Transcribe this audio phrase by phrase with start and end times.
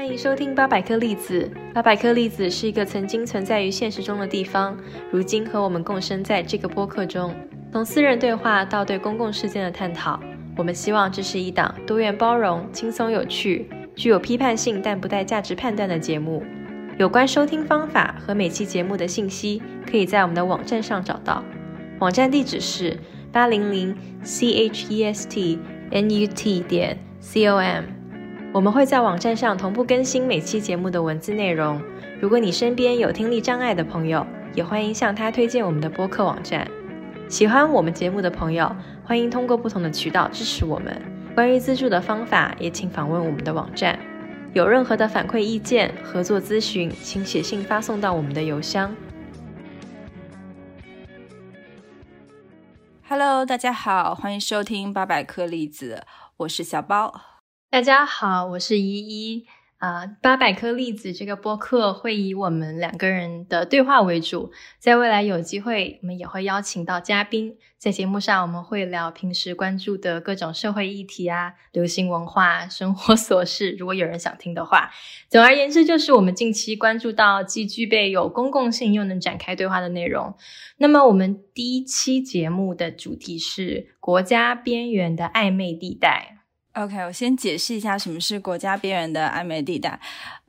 [0.00, 1.46] 欢迎收听八百颗粒子。
[1.74, 4.74] 八百颗粒子是一个曾经存在于现实中的地方，
[5.10, 7.34] 如今和我们共生在这个播客中。
[7.70, 10.18] 从私人对话到对公共事件的探讨，
[10.56, 16.42] 我们希望这是一档多元包容、轻松有趣、具有批判性但不带价值判断的节目。
[16.96, 21.44] 有关收听方法和每期节目的信息，可以在我们的网站上找到。
[21.98, 22.98] 网站地址是
[23.30, 25.58] 八零零 c h e s t
[25.90, 27.99] n u t 点 c o m。
[28.52, 31.80] 我们会在网站上同步更新每期节目的文字内容。
[32.20, 36.68] 如果你身边有听力障碍的朋友，也欢迎向他推荐我们的播客网站。
[37.28, 41.00] 喜欢我们节目的朋友，欢迎通过不同的渠道支持我们。
[41.32, 43.96] 关于资助的方法，也请访问我们的网站。
[44.52, 48.92] 有任何的反馈意见、合作咨询，请写信发送到我们的邮箱。
[53.08, 56.02] Hello，大家好，欢迎收听八百颗粒子，
[56.38, 57.39] 我是小包。
[57.72, 59.46] 大家好，我是依依
[59.78, 60.04] 啊。
[60.20, 67.56] 八百颗粒子这个播客会以我们两个人的对话为主，在未来有机会，我们也会邀请到嘉宾。
[67.78, 73.76] 在节目上，我们会聊平时关注的各种社会议题啊、流行文化、生活琐事。
[73.78, 74.90] 如果有人想听的话，
[75.28, 80.34] 总而言之，就是我们近期关注到既具备有公共性又能展开对话的内容。
[80.78, 86.38] 那么，我们第一期节目的主题是国家边缘的暧昧地带。
[86.74, 90.00] OK，我先解释一下什么是国家边缘的暧昧地带。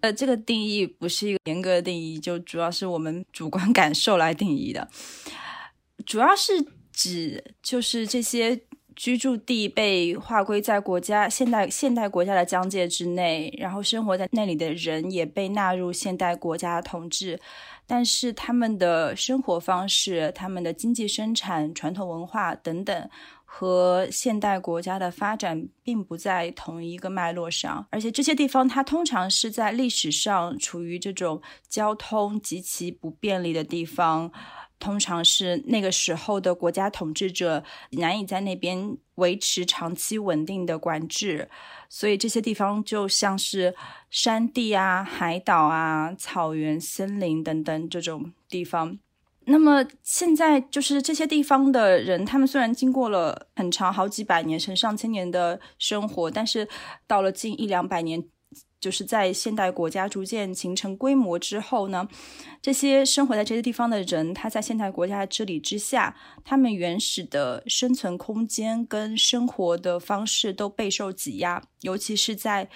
[0.02, 4.88] 呃，这个定义不是一个严格的定义，就主要是我们主观感受来定义的。
[6.06, 8.60] 主要是指就是这些
[8.96, 17.40] 居住地被划归在国家现代现代国家的疆界之内，然后生活在那里的人也被纳入现代国家的统治，
[17.88, 23.10] 但是他们的生活方式、他们的经济生产、传统文化等等。
[23.54, 34.32] 和现代国家的发展并不在同一个脉络上，而且这些地方它通常是在历史上处于这种交通极其不便利的地方，
[34.80, 41.50] 通常是那个时候的国家统治者难以在那边维持长期稳定的管制，
[41.90, 43.76] 所以这些地方就像是
[44.10, 48.98] 山地啊、海岛啊、草原、森林等等这种地方。
[49.46, 56.68] 那么现在就是这些地方的人，他们虽然经过了很长好几百年、甚至上千年的生活，但是
[57.08, 58.24] 到了近一两百年，
[58.80, 62.08] 就是在现代国家逐渐形成规模之后呢，
[62.62, 66.16] 这些生活在这些地方的人，他在现代国家的治理之下，
[66.46, 72.70] 他们原始的生存空间跟生活的方式都备受挤压，尤其是在。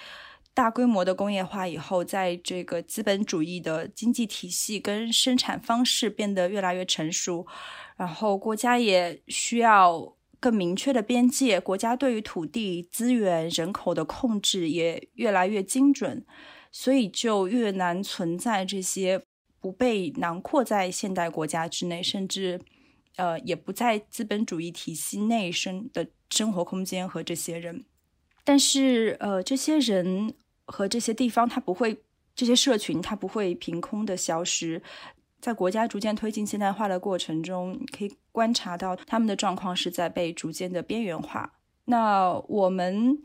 [0.56, 7.46] 大规模的工业化以后，在这个资本主义的经济体系跟生产方式变得越来越成熟，
[7.98, 16.24] 然后国家也需要更明确的边界，国家对于土地资源、人口的控制也越来越精准，
[16.72, 19.20] 所以就越难存在这些
[19.60, 22.58] 不被囊括在现代国家之内，甚至
[23.16, 27.84] 呃也不在资本主义体系内生的生活空间和这些人。
[28.42, 30.32] 但是呃这些人。
[30.66, 32.02] 和这些地方，它不会
[32.34, 34.82] 这些社群，它不会凭空的消失。
[35.40, 41.52] 在国家逐渐推进现代化的过程中，可以观察到他们的状况是在被逐渐的边缘化。
[41.84, 43.20] 那我们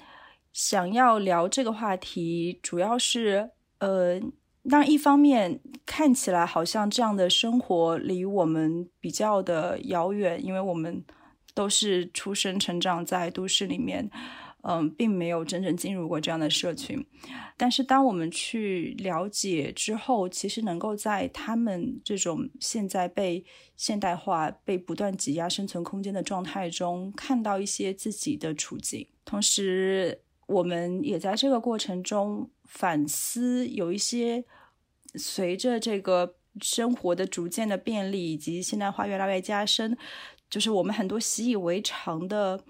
[0.53, 4.21] 想要聊这个话题，主要是呃，
[4.69, 11.03] 当一方面看起来好像这样的生活离我们比较的遥远，因为我们
[11.55, 14.11] 都是出生成长在都市里面。
[14.63, 17.03] 嗯，并没有真正进入过这样的社群，
[17.57, 23.43] 但是当我们去了解之后，其实能够在他们这种现在被
[23.75, 29.07] 现代化、被不断挤压生存空间的状态中，看到一些自己的处境。
[29.25, 34.45] 同时，我们也在这个过程中反思，有一些
[35.15, 39.97] 随着这个生活的逐渐的便利以及现代化越来越加深，
[40.51, 42.63] 就是我们很多习以为常的。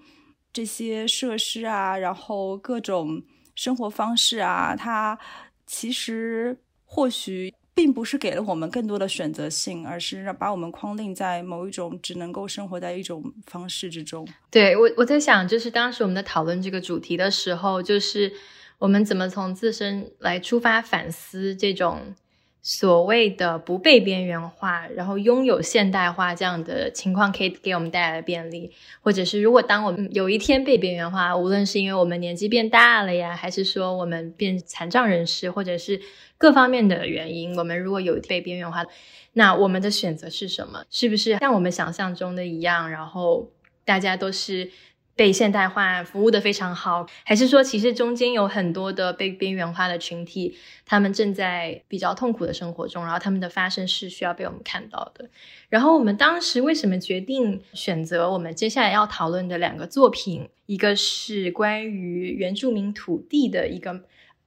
[0.52, 3.22] 这些设施啊，然后各种
[3.54, 5.18] 生活方式啊，它
[5.66, 14.28] 其实或许并不是给了我们更多的选择性，而是让把我们框定在某一种只能够生活在一种方式之中。
[14.50, 18.32] 对我，我在想，就是当时我们在讨论这个主题的时候，就是
[18.78, 22.14] 我们怎么从自身来出发反思这种。
[22.64, 28.70] 所谓的不被边缘化，然后拥有现代化这样的情况，可以给我们带来便利，
[29.00, 36.00] 或者是如果当我们有一天被边缘化，无论是因为我们年纪变大了呀，还是说我们变残障人士，或者是
[36.38, 38.84] 各方面的原因，我们如果有被边缘化，
[39.32, 40.84] 那我们的选择是什么？
[40.88, 43.50] 是不是像我们想象中的一样，然后
[43.84, 44.70] 大家都是
[45.14, 50.56] 被现代化服务的非常好，还是说其实中间有很多的被边缘化的群体，
[50.86, 55.28] 他们正在比较痛苦的生活中，然后他们的发生是需要被我们看到的。
[55.68, 60.48] 然后我们当时为什么决定选择我们接下来要讨论的两个作品？
[60.66, 64.04] 一个是关于原住民土地的一个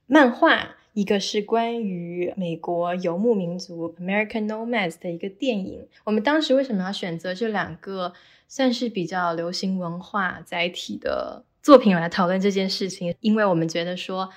[0.07, 5.87] 漫画，一个是关于美国游牧民族 American Nomads 的一个电影。
[6.03, 8.13] 我们当时为什么要选择这两个？
[8.47, 14.29] 算是比较流行文化载体的作品来讨论这件事情，因为我们觉得说，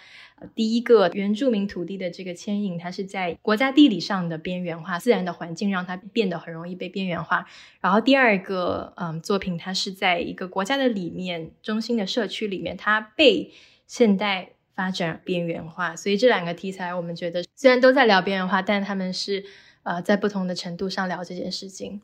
[0.54, 7.46] 第一个原住民土地的这个牵引，它是在国家地理上的边缘化，自然的环境让它变得很容易被边缘化。
[7.82, 13.52] 然后第二个，嗯，作品它是在一个国家的里面中心的社区里面，它被
[13.86, 15.94] 现代发展边缘化。
[15.96, 19.44] 所以这两个题材，我们觉得虽然都在聊边缘化，但他们是。
[19.84, 22.02] 呃，在不同的程度上聊这件事情，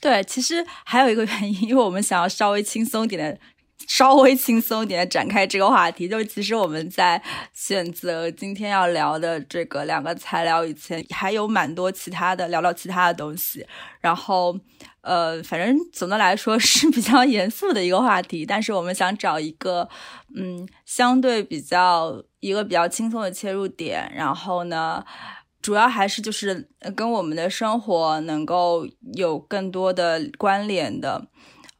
[0.00, 3.40] 对，其实还有一个原因，因为我们想要稍微轻松点的，
[3.88, 7.20] 稍微轻松一点的展开这个话题，就是其实我们在
[7.52, 13.66] 选择今天要聊的这个两个材料以前，还有蛮多其他的聊聊其他的东西，
[14.00, 14.56] 然后
[15.06, 19.88] 呃，反正总的来说是比较 严肃的一个话题，但是我们想找一个
[20.34, 25.04] 嗯，相对比较一个比较轻松的切入点，然后呢。
[25.62, 31.26] 主要还是就是跟我们的生活能够有更多的关联的，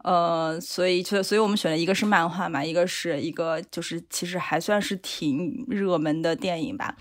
[0.03, 6.97] 呃，所以就所以我们选了一个是漫画嘛，一个是一个就是其实还算是挺热门的电影吧，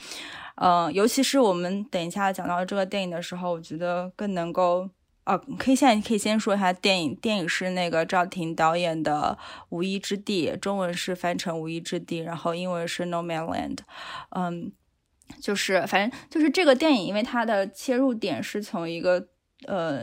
[0.57, 4.87] 呃，尤其是我们等一下讲到这个电影的时候，我觉得更能够，
[5.25, 9.37] 啊，可以现在你可以先说一下电影，电影是那个赵婷导演的
[9.69, 13.75] 《无依之地》，中文是翻成《无依之地》，然后英文是《No Man Land》，
[14.29, 14.71] 嗯。
[15.41, 19.27] 就是，反正就是这个电影，因为它的切入点是从一个
[19.67, 20.01] 呃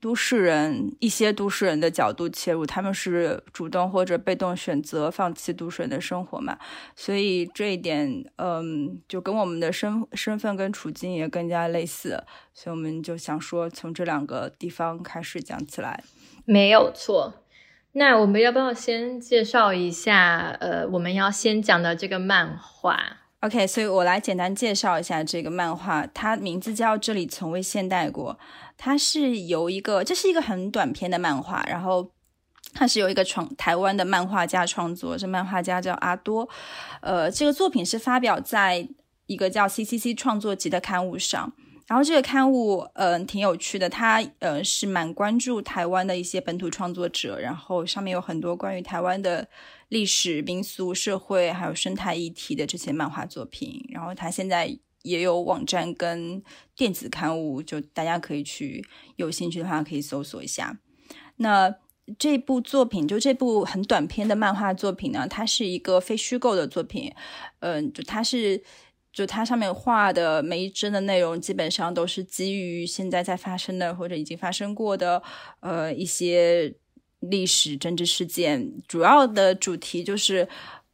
[0.00, 6.58] 都市人、一些都市人的角度切入，他们是主动或者被动选择放弃都市人的生活嘛，
[6.94, 12.22] 所以这一点，嗯，就跟我们的身身份跟处境也更加类似，
[12.52, 16.02] 所以我们就想说从这两个地方开始讲起来，
[16.44, 17.34] 没有错。
[17.92, 22.96] 那我们要不要先介绍一下，呃，我们要先讲的这个漫画
[23.40, 28.34] ？OK，所以我来简单介绍一下这个漫画，它名字叫《这里从未现代过》，
[28.78, 32.10] 它是由一个，这是一个很短篇的漫画，然后
[32.72, 36.48] 它是由一个创台湾的漫画家创作，这漫画家叫阿多，
[37.02, 38.88] 呃，这个作品是发表在
[39.26, 41.52] 一个叫 CCC 创作集的刊物上。
[41.88, 43.88] 然后这个刊物，嗯，挺有趣的。
[43.88, 49.48] 它，呃，是蛮关注台湾的一些本土创作者，然后上面有很多关于台湾的
[49.88, 53.82] 历史、民俗、社会还有生态议题的这些漫画作品。
[53.88, 54.78] 然后它现在
[55.08, 56.42] 也有网站跟
[56.76, 58.84] 电子刊物，就大家可以去
[59.16, 60.78] 有兴趣的话可以搜索一下。
[61.36, 61.74] 那
[62.18, 67.12] 这部作品，就这部很短篇的漫画作品呢，它是一个非虚构的作品，
[67.60, 68.62] 嗯，就它是。
[69.10, 75.20] 就它上面画的每一帧的内容，基本上都是基于现在在发生的或者已经发生过的，
[75.58, 76.72] 呃，一些
[77.18, 78.70] 历史政治事件。
[78.86, 80.46] 主要的主题就是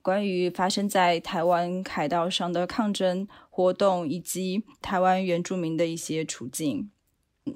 [0.04, 6.90] 关于发生在台湾凯道上的抗争活动，以及台湾原住民的一些处境。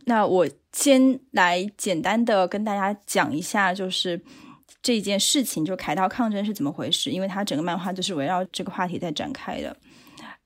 [0.06, 4.18] 那我先来简单的跟大家讲一下，就是
[4.80, 9.76] 这件事情，就凯道抗争是怎么回事，因为它整个漫画就是围绕这个话题在展开的。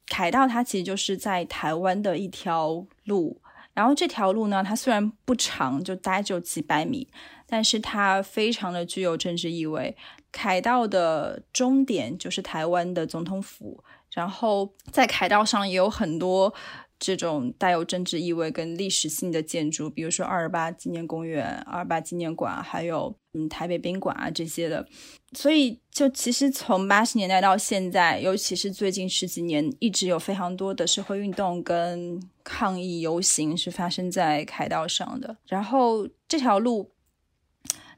[0.07, 3.41] 凯道它其实就是在台湾的一条路，
[3.75, 7.07] 然后这条路呢，它虽然不长，就大概只有几百米，
[7.47, 9.97] 但是它非常的具有政治意味。
[10.33, 16.53] 凯道的终点就是台湾的总统府，然后在凯道上也有很多。
[17.05, 24.87] 这种带有政治意味跟历史性的建筑，比如说二二八纪念公园、二二八纪念馆，还有嗯台北宾馆啊这些的，
[25.33, 35.37] 所以就其实从八十年代到现在，尤其是最近十几年，一直有非常多的社会运动跟抗议游行是发生在凯道上的。
[35.49, 36.93] 然后这条路，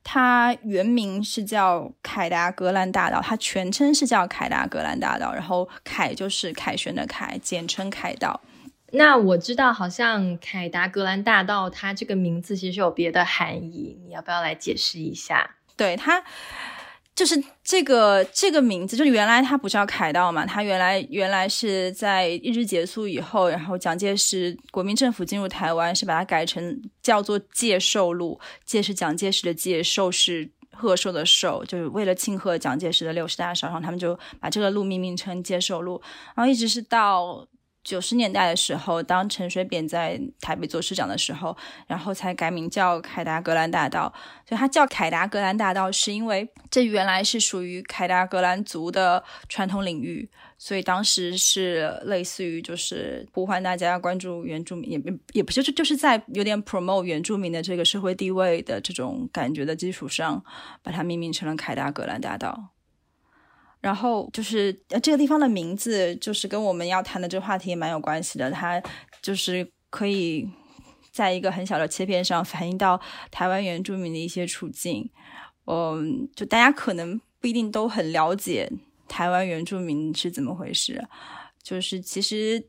[0.04, 8.40] 它原名是叫凯达格兰大道，它全称是叫凯达格兰大道，然后凯就是凯旋的凯，简称凯道。
[8.92, 15.56] 那我知道，好像凯达格兰大道，它这个名字其实有别的含义，你要不要来解释一下？
[15.76, 16.22] 对，它
[17.14, 36.02] 就是这个这个名字，就是原来它不叫凯道嘛，它原来原来是在日治结束以后，然后蒋介石国民政府进入台湾，是把它改成叫做介寿路，介是蒋介石的介，寿是贺寿的寿，就是为了庆贺蒋介石的六十大寿，然后他们就把这个路命名成介寿路，
[36.34, 37.46] 然后一直是到。
[37.84, 44.12] 九十年代的时候，当陈水扁在台北做市长的时候，然后才改名叫凯达格兰大道。
[44.48, 55.00] 所以它叫凯达格兰大道，是因为这原来是属于凯达格兰族的传统领域，所以当时是类似于就是呼唤大家关注原住民，也
[55.32, 60.44] 也不就是就是在有点 promote 原住民的这个社会地位的这种感觉的基础上，
[60.82, 62.73] 把它命名成了凯达格兰大道。
[63.84, 68.50] 然后就是呃，这个地方的名字，就是跟我们要谈的这个话题也蛮有关系的。
[68.50, 68.82] 它
[69.20, 70.48] 就是可以
[71.12, 72.98] 在一个很小的切片上反映到
[73.30, 75.10] 台湾原住民的一些处境。
[75.66, 78.72] 嗯，就大家可能不一定都很了解
[79.06, 81.06] 台湾原住民是怎么回事。
[81.62, 82.66] 就是其实，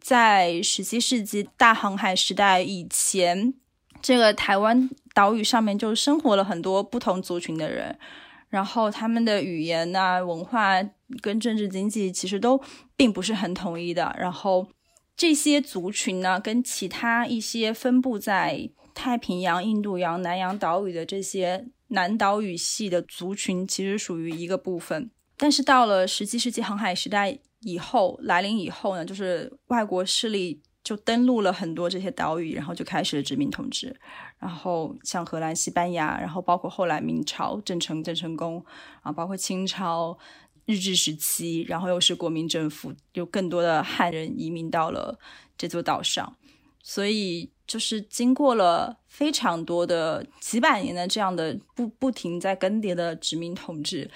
[0.00, 3.52] 在十七世纪大航海时代以前，
[4.00, 7.98] 这个台湾岛屿上面就生活了很多不同族群的人。
[8.50, 10.82] 然后他们的语言呐、文化
[11.22, 12.60] 跟政治经济其实都
[12.96, 14.14] 并不是很统一的。
[14.18, 14.68] 然后
[15.16, 25.10] 这些族群呢，跟其他一些分布在太平洋、印度洋、南洋岛屿的这些南岛语系的族群，其实属于一个部分。
[25.38, 30.60] 但是到了十七世纪航海时代以后来临以后呢，就是外国势力。
[30.82, 33.94] 就登陆了很多这些岛屿，然后就开始了殖民统治。
[34.40, 38.64] 然后像荷兰、西班牙，然后包括后来明朝郑成郑成功，
[39.02, 40.18] 啊，包括清朝
[40.64, 45.18] 日治时期，然后又是国民政府，有更多的汉人移民到了
[45.56, 46.36] 这座岛上。
[46.82, 54.10] 所以就是经过了非常多的几百年的这样的不不停在更迭的殖民统治。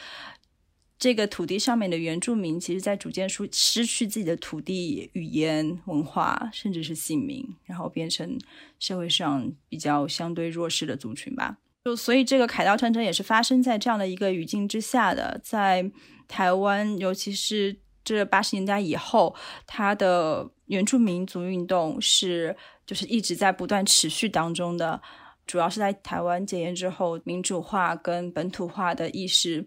[0.98, 8.38] 这个土地上面的原住民，其实在逐渐失失去自己的土地、语言、文化，甚至是姓名，然后变成
[8.78, 11.58] 社会上比较相对弱势的族群吧。
[11.84, 15.38] 就所以，这个凯道战争也是发生在这样的一个语境之下的。
[15.42, 15.90] 在
[16.26, 19.34] 台湾，尤其是这八十年代以后，
[19.66, 25.02] 它的原住民族运动是就是一直在不断持续当中的。
[25.46, 29.66] 主要是在台湾解严之后，民主化跟本土化的意识。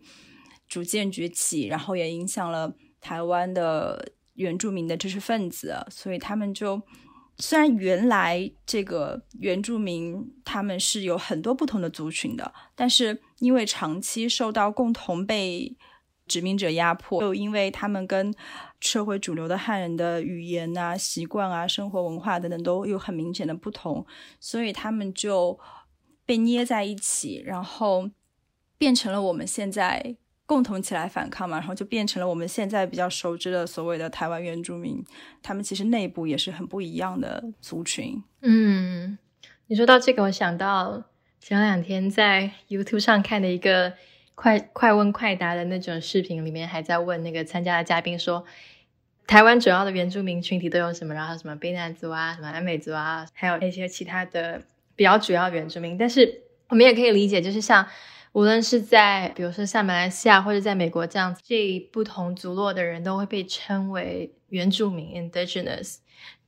[0.67, 6.81] 逐渐崛起，然后也影响了台湾的原住民的知识分子，所以他们就
[7.37, 15.75] 虽然原来这个原住民他们是有很多不同的族群的，但是因为长期受到共同被
[16.27, 18.33] 殖民者压迫，又因为他们跟
[18.81, 24.05] 社会主流的汉人的语言啊、习惯啊、生活文化等等都有很明显的不同，
[24.39, 25.57] 所以他们就
[26.25, 28.09] 被捏在一起，然后
[28.77, 30.17] 变成了我们现在。
[30.47, 35.03] 共同起来反抗嘛，然后就变成了我们现在比较熟知的所谓的台湾原住民。
[35.43, 38.23] 他们其实内部也是很不一样的族群。
[38.41, 39.17] 嗯，
[39.67, 41.03] 你说到这个，我想到
[41.41, 43.91] 前两天在 YouTube 上看的一个
[44.35, 48.45] 快快问快答的那种视频，里面还在问那个参加的嘉宾说，
[49.27, 51.13] 台湾主要的原住民群体都有什么？
[51.13, 54.61] 然后什么卑南族啊，什么安美族啊，还有一些其他的
[54.95, 55.97] 比较主要原住民。
[55.97, 57.85] 但是我们也可以理解，就是像。
[58.37, 65.95] 无论是在，比如说像马来西亚或者在美国这样，这不同族落的人都会被称为原住民 （indigenous）。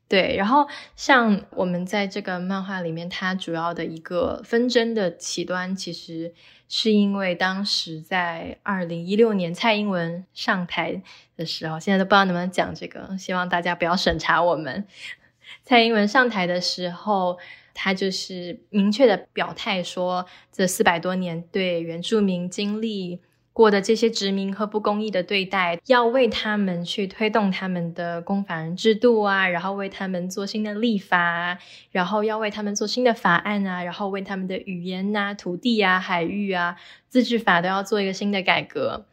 [0.07, 6.31] 对，然后像我们在这个漫画里面，它主要的一个纷争的起端，其实
[6.67, 11.01] 是因为当时在二零一六年蔡英文上台
[11.35, 14.85] 的时候，现在都不知道能不能讲这个，希望大家不要审查我们。
[15.65, 17.39] 蔡英文上台的时候。
[17.81, 23.21] 他就是明确的表态说，这四百多年对原住民经历
[23.53, 31.57] 过的这些殖民和不公义的对待，要为他们去推动他们的公法人制度啊，然后为他们做新的立法，
[31.89, 36.75] 然后要为他们做新的法案啊，然后为他们的语言呐、土地啊、海域啊、
[37.07, 39.05] 自治法都要做一个新的改革。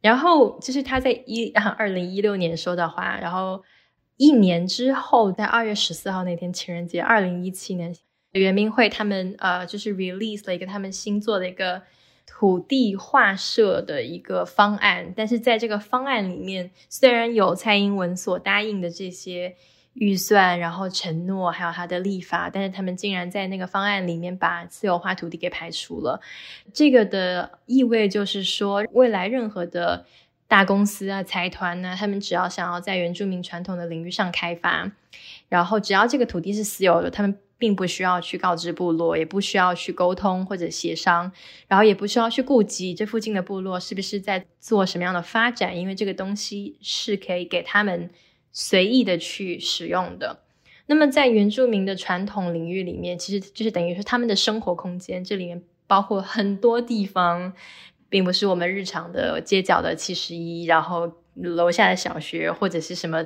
[0.00, 3.62] 然后就是他在一 二零一六年说的话，然后
[4.16, 7.94] 一年之后，在二月十四号那天情人节，二零一七年。
[8.32, 11.82] 圆明会他们呃，就是 release 了一个他们新做的一个
[12.26, 19.56] 土地划设的一个方案，但是在这个方案里面，虽然有蔡英文所答应的这些
[19.94, 26.20] 预算，然后承诺，还有他的立法，但是他们竟然在那个方案里面把私有化土地给排除了。
[26.72, 30.04] 这个的意味就是说，未来任何的
[30.46, 34.92] 大公司啊、财团呢，他们只要想要在原住民传统的领域上开发，
[35.48, 37.38] 然后只要这个土地是私有的，他们。
[37.58, 41.30] 并不需要去告知部落，也不需要去沟通或者协商，
[41.66, 48.08] 然后也不需要去顾及这附近的部落是不是在做什么样的发展，因为这个东西是可以给他们
[48.52, 50.38] 随意的去使用的。
[50.86, 57.52] 那么在原住民的传统领域里面，其实就是等于说他们的生活空间，这里面包括很多地方，
[58.08, 63.24] 并不是我们日常的街角的七十一，然后楼下的小学或者是什么。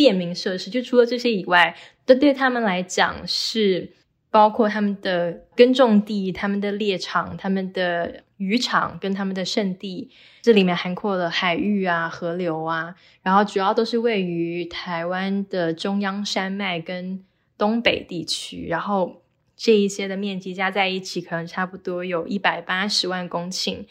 [0.00, 0.70] 便民设施。
[0.70, 1.76] 就除了这些以外，
[2.06, 3.92] 都对他们来讲是
[4.30, 10.10] 包括他们的耕种地、他们的猎场、他们的渔场跟他们的圣地。
[10.40, 17.22] 这里面涵括了海域啊、河流啊，然后主要都是位于台湾的中央山脉跟
[17.58, 19.20] 东北地区，然后
[19.54, 23.84] 这一些的面积加在一起，可能差不多有一百八十万公顷。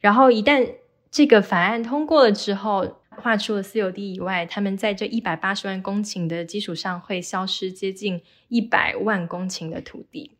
[0.00, 0.74] 然后一旦
[1.10, 10.32] 这个法案通过了之后，划出了私有地以外，他们在这一百八十万公顷的基础上，会消失接近一百万公顷的土地。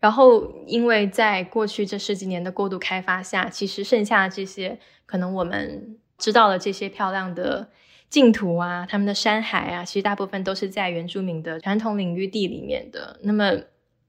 [0.00, 7.70] 然后，因为在过去这十几年的过度开发下，其实剩下的这些可能我们知道了这些漂亮的
[8.10, 13.20] 净土啊，他们的山海啊，其实大部分都是在原住民的传统领域地里面的。
[13.22, 13.52] 那么，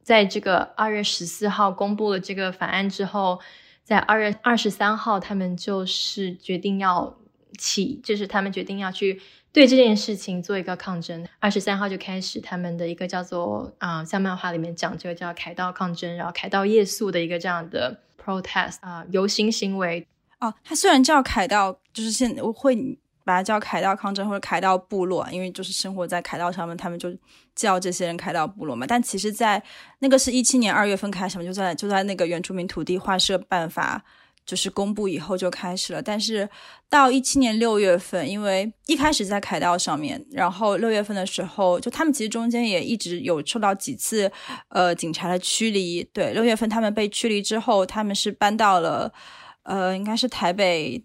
[0.02, 3.40] 在这个二月十四号公布了这个法案之后，
[3.84, 7.19] 在二月二十三号，他们就是决定要
[7.60, 9.22] 起，就是他们决定要去。
[9.52, 20.06] 对这件事情做一个抗争，二十三号就开始他们的一个叫做啊，像漫画里面讲这个叫凯道抗争，然后凯道夜宿的一个这样的 protest 啊游行行为
[20.40, 20.54] 哦。
[20.64, 22.78] 它虽然叫凯道，就是现我会
[23.24, 27.12] 把它叫凯道抗争或者凯道部落，因为就是生活在凯道上面，他们就
[27.56, 28.86] 叫这些人凯道部落嘛。
[28.88, 29.62] 但其实，在
[29.98, 34.06] 那个是一七年二月份开始嘛，就在就在那个原住民土地划设办法。
[34.50, 36.50] 就是公布以后就开始了，但是
[36.90, 44.32] 到一七年六月份，因为一开始在凯道上面，然后六月份的时候，就他们其实中间也一直有受到几次
[44.70, 46.04] 呃警察的驱离。
[46.12, 49.14] 对，六月份他们被驱离之后，他们是搬到了
[49.62, 51.00] 呃，应该是台北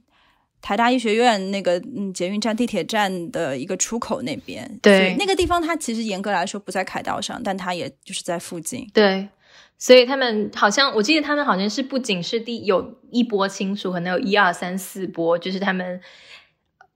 [0.62, 4.78] 台大医学院那个嗯捷运站地铁站的一个出口那边。
[4.80, 8.88] 对，那个地方它其实严格来说不在凯道上，但它也就是在附近。
[8.94, 9.28] 对。
[9.84, 16.00] 所以他们好像，我记得他们好像是不仅是第有一波清除，可能有一二三四波，就是他们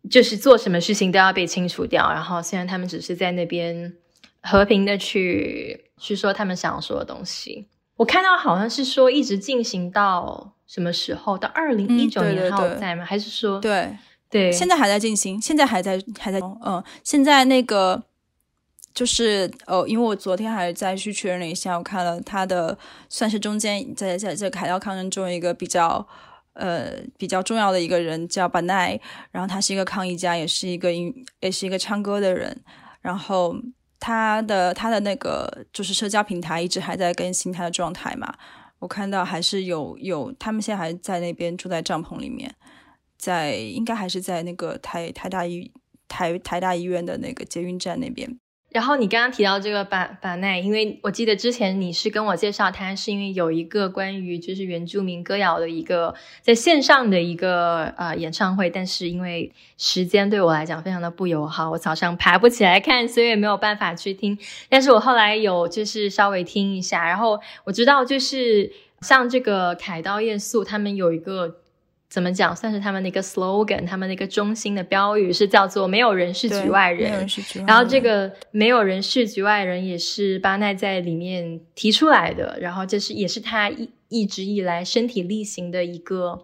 [0.08, 2.10] 就是做什么事情都要被清除掉。
[2.10, 3.92] 然后现在他们只是在那边
[4.40, 7.66] 和平的去去说他们想要说的东西。
[7.96, 11.36] 我看到好像是说一直进行到什么时候？
[11.36, 13.04] 到二零一九年还在吗？
[13.04, 13.98] 还是说对
[14.30, 14.50] 对？
[14.50, 18.04] 现在还在进行，现在还在还在嗯，现在那个。
[18.98, 22.76] 就是哦，因为我昨天还再去确认了一下，我看了他的
[23.08, 26.04] 算是中间在在这凯道抗争中一个比较
[26.54, 28.98] 呃比较重要的一个人叫巴奈，
[29.30, 32.60] 然后他是一个抗议家，也是一个音也是一个唱歌的人，
[33.00, 33.54] 然后
[34.00, 38.34] 他的他的那个就是社交平台一直还在更新他的状态嘛，
[38.80, 42.52] 我看到还是有有他们现在还在那边住在帐篷里面，
[43.16, 45.70] 在应该还是在那个台台大医
[46.08, 48.36] 台台大医院的那个捷运站那边。
[48.70, 64.38] 然后你刚刚提到这个巴巴奈，因为我记得之前你是跟我介绍他，是因为有一个关于就是原住民歌谣的一个在线上的一个呃演唱会，但是因为时间对我来讲非常的不友好，我早上爬不起来看，所以也没有办法去听。
[64.68, 71.56] 但是我后来有就是稍微听一下，然后我知道就是像这个凯刀夜宿，他们有一个。
[72.08, 72.56] 怎么讲？
[72.56, 77.28] 算是他们的一个 slogan，他们的一个中心的标语是叫做“没有人是局外人”。
[77.66, 82.58] 然后这个“没有人是局外人”也是巴奈在里面提出来的。
[82.60, 86.42] 然后这是也是他一一直以来身体力行的一个，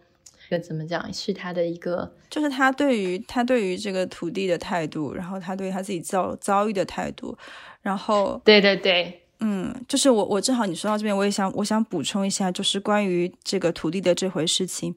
[0.50, 1.10] 个怎么讲？
[1.12, 7.36] 是他的一个，就是他对于他对于这个土地的态度，然后他对他自己遭遭遇的态度。
[7.80, 14.94] 然后，对对对，嗯，就是我我正好你说到这边，我也想我想补充一下，就是关于这个土地的这回事情。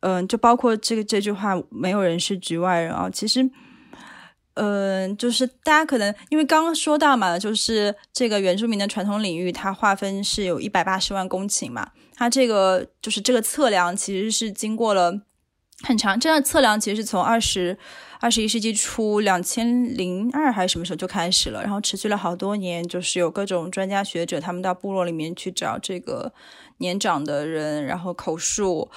[0.00, 3.08] 嗯，就包括这个这句话，没有人是局外人啊。
[3.10, 3.50] 其实，
[4.54, 11.90] 嗯，就是大家可能因为刚刚说到嘛，就是这个原住民的传统领域，它划分是有一百八十万公顷嘛。
[12.16, 15.20] 它这个就是这个测量，其实是经过了
[15.82, 16.18] 很长。
[16.18, 17.78] 这样测量其实是从二十
[18.20, 22.86] 二十一世纪初两千零二还是什么时候就开始了，然后持续了好多年。
[22.86, 26.32] 就是有各种专家学者，他们到部落里面去找这个
[26.78, 28.90] 年长的人，然后口述。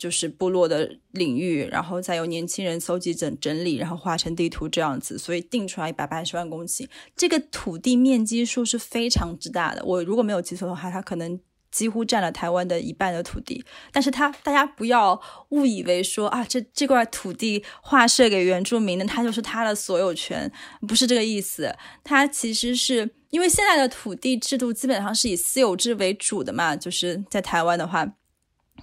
[0.00, 6.88] 就是部落的领域，然后再由年轻人搜集整整理，然后画成地图这样子，所以定出来一百八十万公顷。
[7.14, 11.38] 这个土地面积数是非常之大的，我如果没有记错的话，它可能
[11.70, 13.62] 几乎占了台湾的一半的土地。
[13.92, 20.50] 但是它大家不要误以为说啊，这这块土地划设给原住民的，它就是它的所有权，
[20.88, 21.70] 不是这个意思。
[22.02, 28.14] 它其实是因为现在的土地制度基本上是以私有制为主的嘛，就是在台湾的话。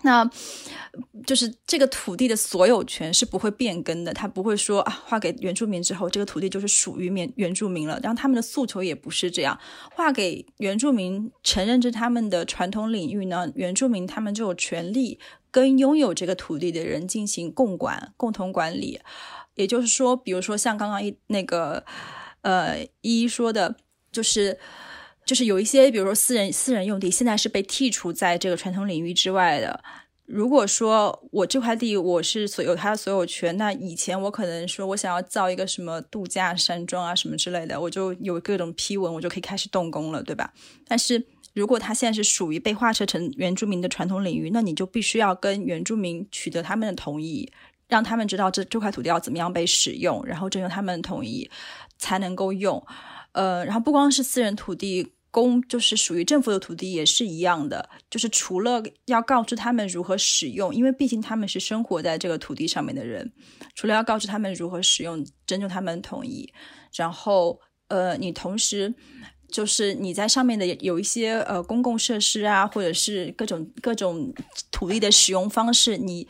[0.03, 0.29] 那，
[1.25, 7.99] 就是这个土地的所有权是不会变更的，他不会说啊，划给原住民之后，这个土地就是属于原原住民了。
[8.01, 9.59] 然后他们的诉求也不是这样，
[9.91, 15.19] 划给原住民，承认这他们的传统领域呢，原住民他们就有权利
[15.51, 18.99] 跟拥有这个土地的人进行共管、共同管理。
[19.55, 21.83] 也就是说，比如说像刚刚一那个
[22.41, 23.75] 呃一一说的，
[24.11, 24.59] 就是
[25.27, 29.83] 就是有一些，比如说私人私人用地，现在是被剔除在这个传统领域之外的。
[30.25, 40.53] 如果说我这块地我是所有它的所有权，那以前我可能说我想要造一个什么度假山庄啊什么之类的，我就有各种批文，我就可以开始动工了，对吧？
[40.85, 47.49] 但是如果它现在是属于被划设成原住民的传统领域，那你就必须要跟原住民取得他们的同意，
[47.87, 51.49] 让他们知道这这块土地要怎么样被使用，然后征求他们同意
[51.97, 52.85] 才能够用。
[53.31, 55.13] 呃，然后不光是私人土地。
[55.31, 63.31] 公就是属于政府的土地也是一样的，就是除了要告知他们如何使用，因为毕竟他们是生活在这个土地上面的人，
[63.75, 66.51] 除了要告知他们如何使用，征求他们同意，
[66.95, 67.59] 然后
[67.89, 68.93] 呃，你同时
[69.49, 74.33] 就是你在上面的有一些呃公共设施啊，或者是各种各种
[74.71, 76.27] 土地的使用方式，你。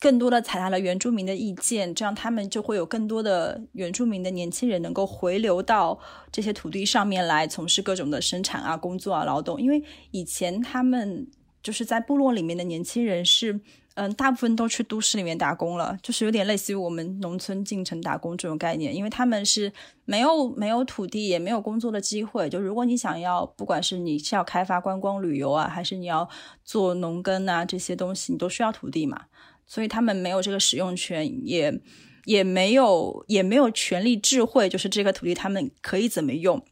[0.00, 5.98] 更多的采纳了原住民的意见，这样他们就会有更多的原住民的年轻人能够回流到
[6.30, 9.60] 这些土地上面来从事各种的生产啊、工作啊、劳动。
[9.60, 9.82] 因为
[10.12, 11.26] 以前他们
[11.62, 13.60] 就是在部落里面的年轻人是，
[13.94, 18.94] 嗯，大部分都去都市里面打工了，就是有点类似于我们农村进城打工这种概念。
[18.94, 19.72] 因为他们是
[20.04, 22.48] 没有没有土地，也没有工作的机会。
[22.48, 26.28] 就如果你想要，不管是你是要开发观光旅游啊，还是你要
[26.64, 29.22] 做农耕啊这些东西，你都需要土地嘛。
[29.68, 31.80] 所以他们没有这个使用权，也
[32.24, 36.64] 也没有也没有权利智慧，就是这个土地他们可以怎么用。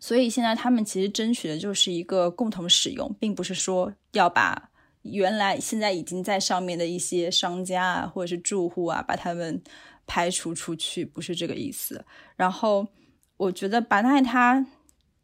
[0.00, 4.70] 所以现在他们其实争取的就是一个共同使用，并不是说要把
[5.02, 9.60] 原来现在已经在上面的一些商家啊或者是住户啊把他们
[10.06, 12.04] 排除出去，不是这个意思。
[12.36, 12.86] 然后
[13.36, 14.64] 我觉得巴奈他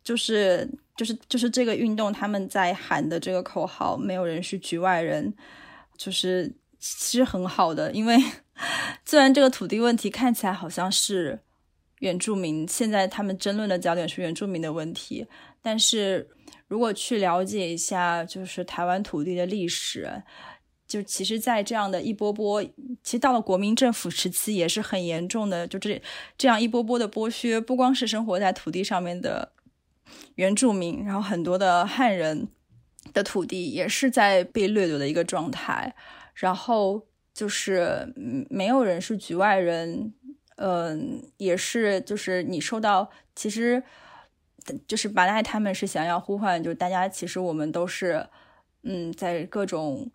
[0.02, 5.32] 就是就是就是这个运动他们在喊的这个口号“没有人是局外人”，
[5.96, 6.52] 就是。
[6.86, 8.14] 其实很好的，因为
[9.06, 11.40] 虽然这个土地问题看起来好像是
[12.00, 15.26] 原住民，现在他们争论的焦点是原住民的问题，
[15.62, 16.28] 但是
[16.68, 20.22] 如果去了解一下，就是台湾土地的历史，
[20.86, 22.62] 就其实，在这样的一波波，
[23.02, 26.00] 其实到了国民政府时期也是很严重的，就这
[26.36, 29.52] 这样一波波的剥削，不光是生活在土地上面的
[30.34, 32.48] 原住民，然后很多的汉人
[33.14, 35.94] 的土地也是在被掠夺的一个状态。
[36.34, 38.12] 然后就是
[38.50, 40.12] 没有人是局外人，
[40.56, 43.82] 嗯，也是就是你受到，其实
[44.86, 48.28] 就是巴奈他们是想要呼唤，就是大家其实我们都是，
[48.82, 50.10] 嗯，在各种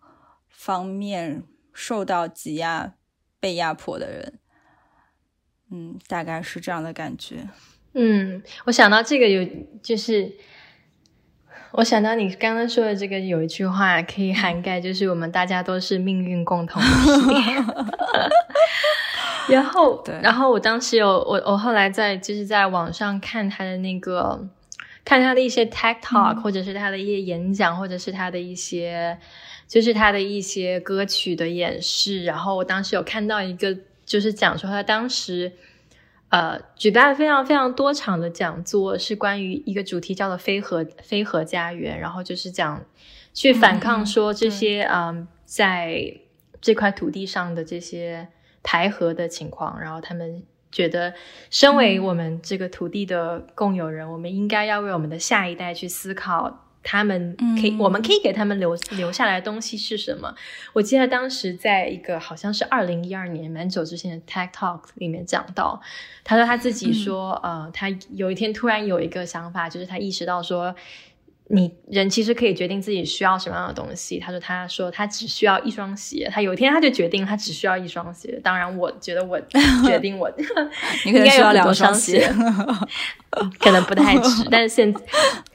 [0.48, 2.94] 方面受到挤压、
[3.38, 4.38] 被压迫的人，
[5.70, 7.48] 嗯，大概是这样的感觉。
[7.94, 9.48] 嗯，我想到这个有
[9.82, 10.36] 就是。
[11.72, 16.88] 我想到你刚刚说的这个有一句话可以涵盖，就是我们大家都是命运共同体。
[19.48, 24.48] 然后，然后我当时有我我后来在就是在网上看他的那个
[25.04, 29.16] 看他的一些 tech talk，或者是他的一些演讲，或者是他的一些
[29.68, 32.24] 就是他的一些歌曲的演示。
[32.24, 35.52] 然后我当时有看到一个，就是讲说他当时。
[36.30, 42.84] 呃，举办非常非常多场的讲座，是关于一个主题叫做“非核非核家园”，然后就是讲
[43.34, 46.20] 去反抗说这些嗯，在
[46.60, 48.28] 这块土地上的这些
[48.62, 51.14] 台核的情况，然后他们觉得，
[51.50, 56.68] 身为我们这个土地的共有人，我们应该要为我们的下一代去思考。
[56.82, 60.34] 他们可以，我们可以给他们留留下来的东西是什么？
[60.72, 65.80] 我记得当时在一个好像是二零一二年蛮久之前的 Tech Talk 里面讲到，
[66.24, 70.74] 他说他自己说，呃，他有一天突然有一个想法，就是他意识到说。
[71.52, 74.20] 你人其实可以决定自己需要什么样的东西。
[74.20, 76.30] 他说：“他说他只需要一双鞋。
[76.32, 78.40] 他有一天他就决定他只需要一双鞋。
[78.44, 79.36] 当然，我觉得我
[79.84, 80.30] 决定我
[81.04, 82.32] 应该有两双鞋，
[83.58, 84.46] 可能不太 值。
[84.48, 84.94] 但是现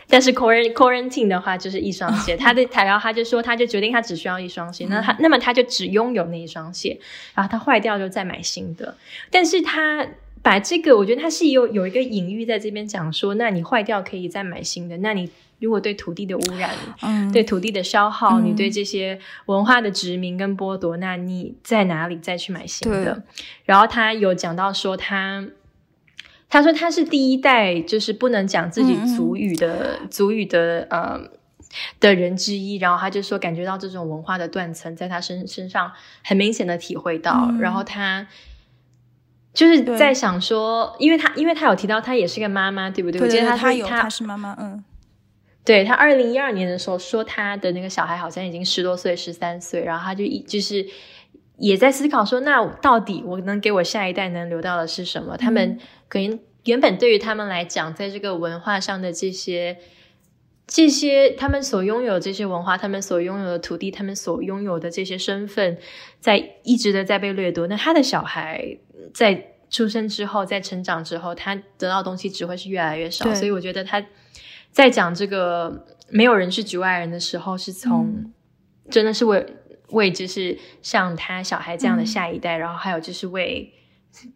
[0.09, 2.35] 但是 quarantine 的话就是一双鞋。
[2.37, 4.85] 他的他然后他就说他就决定他只需要一双鞋。
[4.89, 6.99] 那他那么他就只拥有那一双鞋。
[7.33, 8.97] 然后他坏掉就再买新的。
[9.31, 10.05] 但是他
[10.41, 14.97] 把这个，我觉得他是有有一个隐喻在这边讲说，那你坏掉可以再买新的。
[14.97, 15.31] 那你。
[15.59, 16.69] 如果对土地的污染，
[17.01, 23.23] 嗯，对土地的消耗，你对这些文化的殖民跟剥夺，那你在哪里再去买新的？
[23.63, 25.47] 然后他有讲到说，他
[26.49, 31.19] 他说他是第一代，就是不能讲自己族语的族语的呃
[32.01, 32.75] 的人之一。
[32.75, 35.91] 然后他就说，感觉到这种文化的断层在他身身上
[36.23, 37.49] 很明显的体会到。
[37.59, 38.27] 然后他
[39.53, 43.21] 就是在想说，因为他因为他有提到他也是个妈妈，对不对？
[43.21, 44.83] 我记得他他有他是妈妈，嗯。
[45.65, 50.85] 对他，二零一二年的时候说他的那个小孩好像已经十多岁，十三岁，然后他就一就是
[51.57, 55.35] 也在思考说，那到底我能给我下一代能留到的是什么？
[55.35, 59.77] 他们可能原本对于他们来讲，在这个文化上的这些。
[60.67, 65.77] 这些他们所拥有这些文化，他们所拥有的土地，他们所拥有的这些身份，
[66.19, 67.67] 在一直的在被掠夺。
[67.67, 68.79] 那他的小孩
[69.13, 73.31] 在出生之后，在成长之后，他得到东西只会是越来越少。
[73.35, 74.03] 所以我觉得他
[74.75, 78.33] 在讲这个没有人是局外人的时候，是从
[78.91, 79.45] 真的是为
[79.91, 83.73] 为就是像他小孩这样的下一代，然后还有就是为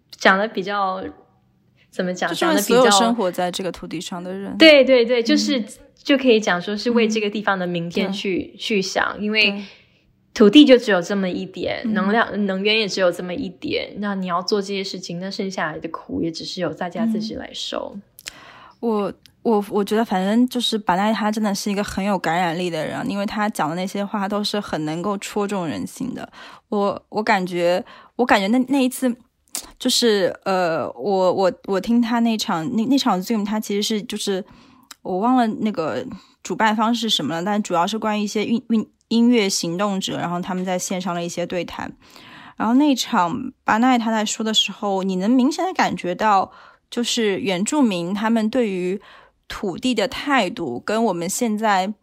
[0.10, 1.04] 讲的比较
[1.92, 5.62] 怎么讲，讲的比较生活在这个土地上的人，对对对，就是。
[6.02, 9.62] 就可以讲说是为这个地方的明天去去想，因为
[10.34, 17.98] 土地就只有这么一点，能量能源也只有这么一点，那你要做这些事情，那剩下来的苦也只是由大家自己来受。
[18.80, 19.14] 我
[19.50, 26.32] 我我觉得，反正就是巴奈他真的是一个很有感染力的人，因为他讲的那些话都是很能够戳中人心的。
[26.70, 27.84] 我我感觉，
[28.16, 29.16] 我感觉那那一次，
[29.78, 34.46] 就是呃，我我我听他那场那那场 Zoom，他其实是就是。
[35.02, 36.06] 我忘了那个
[36.44, 41.90] 主办方是什么了，但主要是关于一些运运音乐行动者，然后他们在线上的一些对谈。
[42.58, 46.52] 然后那场巴奈他在说的时候，你能明显的感觉到，
[46.92, 49.02] 就是原住民他们对于
[49.50, 51.94] 土地的态度，跟我们现在，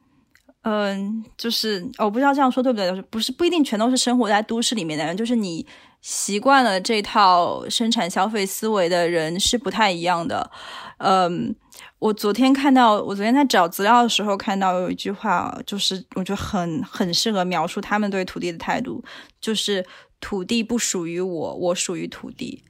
[0.65, 5.67] 嗯，就是我不知道这样说对不对，就是不是不一定全都是生活在都市里面的人，就是你
[6.03, 10.51] 习惯了这套生产消费思维的人是不太一样的，
[10.99, 11.57] 嗯。
[11.99, 19.03] 我昨天看到，我昨天在找资料的时候看到有一句话，就是我觉得很很适合描述他们对土地的态度，
[19.41, 19.85] 就是
[20.21, 22.63] 土地不属于我，我属于土地。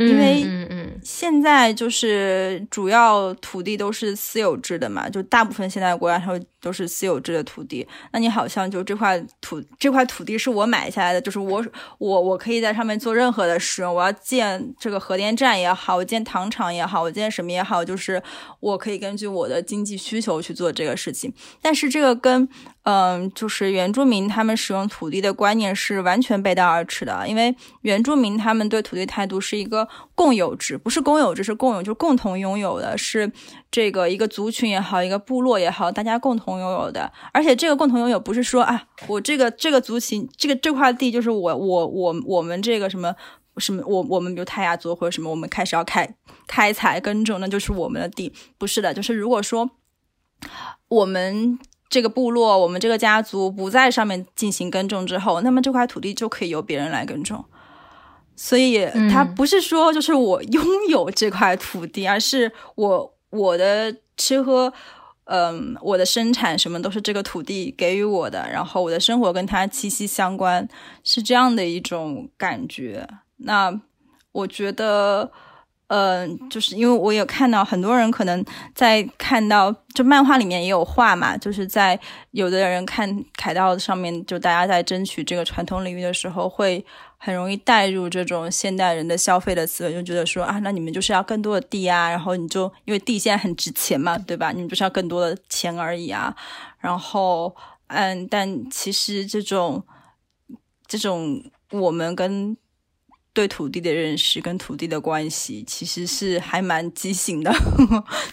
[0.00, 0.44] 因为
[1.02, 7.86] 现在就是主要土地都是私有制的嘛，就大部分现在国家它都是私有制的土地。
[8.12, 11.64] 那你好像就这块土这块土地是我买下来的，就是我
[11.98, 13.94] 我我可以在上面做任何的使用。
[13.94, 18.22] 我要建这个核电站也好，我建糖厂也好，我建什么也好，就是
[18.60, 21.32] 我可以根据我的经济需求去做这个事情。
[21.62, 22.48] 但是这个跟
[22.84, 33.30] 嗯，就是原住民他们使用土地的观念是完全背道而驰的，因为原住民他们对土地态度是一个共有制，不是公有制，是共有，就是共同拥有的，是
[33.70, 37.12] 这个一个族群也好，一个部落也好，大家共同拥有的。
[37.34, 43.14] 而且这个共同拥有不是说啊，我这个这个族群，这个这块地就是我我我我们这个什么
[43.58, 46.14] 什么，我我们比如泰雅族或者什么，我们开始要开
[46.46, 49.70] 开采耕种，那就是我们的地，不是的，就是如果说
[50.88, 51.58] 我们。
[51.90, 57.44] 这个部落，我们这个家族不在上面进行耕种之后，那么这块土地就可以由别人来耕种。
[58.36, 64.72] 所以，它不是说就是我拥有这块土地，而是我我的吃喝，
[65.24, 70.68] 嗯，我的生产什么都是这个土地给予我的，然后我的生活跟它息息相关，
[71.02, 73.08] 是这样的一种感觉。
[73.38, 73.80] 那
[74.32, 75.32] 我觉得。
[75.92, 78.44] 嗯，就是因为我有看到很多人可能
[78.76, 81.98] 在看到，就漫画里面也有画嘛，就是在
[82.30, 86.84] 有的人看凯道上面，就大家在争取这个传统领域的时候，会
[87.16, 94.52] 很容易带入这种现代人的消费的思维，就觉得说啊，那你们就是要更多的地啊，然后你就因为地现在很值钱嘛，对吧？
[94.52, 96.36] 你们就是要更多的钱而已啊。
[96.78, 97.56] 然后，
[97.88, 99.84] 嗯，但其实这种
[100.86, 102.56] 这种我们跟。
[103.32, 107.52] 对土地的认识跟土地的关系，其实是还蛮畸形的。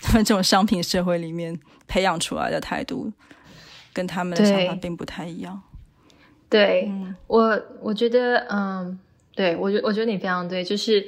[0.02, 3.12] 他们这种商品社会里面培养出来的态度，
[3.94, 5.62] 跟他们的想法并不太一样。
[6.50, 6.92] 对
[7.28, 9.00] 我，我觉得，嗯，
[9.36, 10.64] 对我觉，我觉得你非常对。
[10.64, 11.06] 就是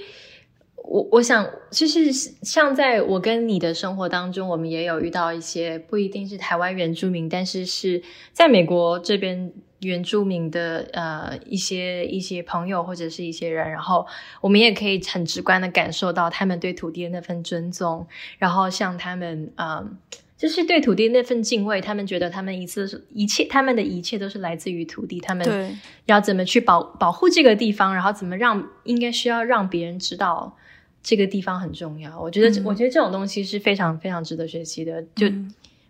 [0.75, 9.52] 我，我想，就是像在我跟你的生活当中，我们也有遇到一些不一定是台湾原住民，但是是在美国这边。
[9.81, 14.05] 原住民的呃一些一些朋友或者是一些人，然后
[14.41, 18.05] 我们也可以很直观的感受到他们对土地的那份尊重，
[18.37, 19.97] 然后像他们嗯，
[20.37, 30.57] 就是对土地那份敬畏，他们觉得他们一次一切他们的一切都是来自于土地，他们要怎么去保保护这个地方，然后怎么让应该需要让别人知道
[31.01, 32.19] 这个地方很重要。
[32.19, 35.01] 我觉得我觉得这种东西是非常非常值得学习的。
[35.15, 35.27] 就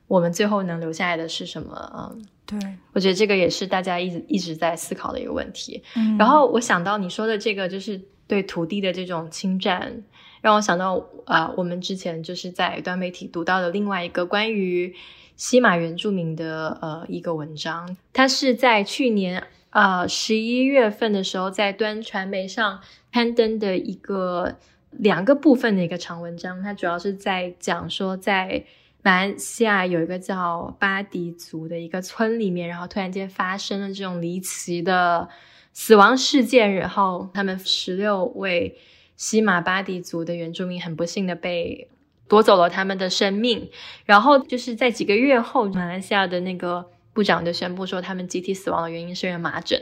[0.07, 1.91] 我们最后能留下来的是什么？
[1.95, 2.25] 嗯。
[2.49, 2.59] 对，
[2.93, 5.83] 我觉得这个也是大家一直一直在思考的一个问题。
[5.95, 10.01] 嗯，然后我想到你说的这个，就是对土地的这种侵占，
[10.41, 14.95] 让我想到啊，我们之前就是在端媒体读到的另外一个关于
[15.35, 22.79] 西马原住民的呃一个文章，它是在去年啊十一月份的时候在端传媒上
[23.11, 24.57] 刊登的一个
[24.89, 28.65] 两个部分的一个长文章，它主要是在讲说在。
[29.01, 35.29] 马来西亚有一个叫巴迪族的一个村里面，然后突然间发生了这种离奇的
[35.71, 38.77] 死亡事件，然后他们十六位
[39.15, 41.87] 西马巴迪族的原住民很不幸的被
[42.27, 43.69] 夺走了他们的生命，
[44.03, 49.81] 然后就是在几个月后，马来西亚的那个部长就宣布说，他们集体死亡的原因是因为麻疹，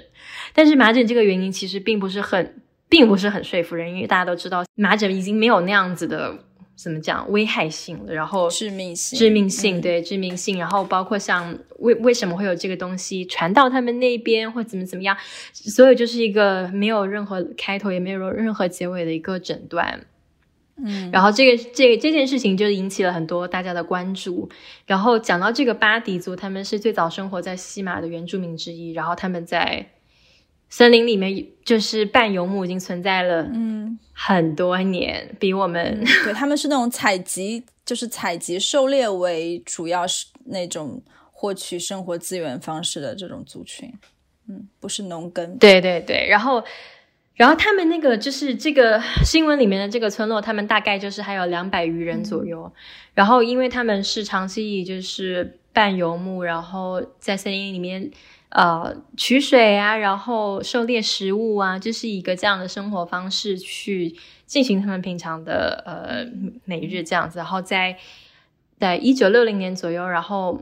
[0.53, 6.43] 但是麻疹这个原因其实并不是很，并不是很说服人，因为大家都知道麻疹已经没有那样子的。
[6.77, 15.17] 怎么讲危害性的，然后致命性，致命性，对致命性，然后包括像为为什么会有这个东西传到他们那边，或怎么怎么样，
[15.51, 20.05] 所以就是一个没有任何开头，也没有任何结尾的一个诊断。
[20.85, 24.47] 嗯，然后这个这这件事情就引起了很多大家的关注。
[24.85, 29.87] 然后讲到这个巴迪族，他们是最早生活在西马的原住民之一，然后他们在。
[30.69, 41.01] 森林里面就是半游牧，已经存在了嗯很多年，比我们对他们是那种采集，就是采集狩猎为主要是那种
[41.31, 43.93] 获取生活资源方式的这种族群，
[44.49, 45.57] 嗯，不是农耕。
[45.57, 46.61] 对对对，然后
[47.35, 52.69] 然后他们那个就是这个新闻里面的这个村落，他们大概就是还有两百余人左右，
[53.13, 58.11] 然后因为他们是长期以就是半游牧，然后在森林里面。
[58.49, 66.25] 呃，取水啊，然后狩猎食物啊，就是一个这样的生活方式去进行他们平常的呃
[66.65, 67.39] 每日这样子。
[67.39, 67.97] 然后在
[68.79, 70.59] 在一九六零年左右，然后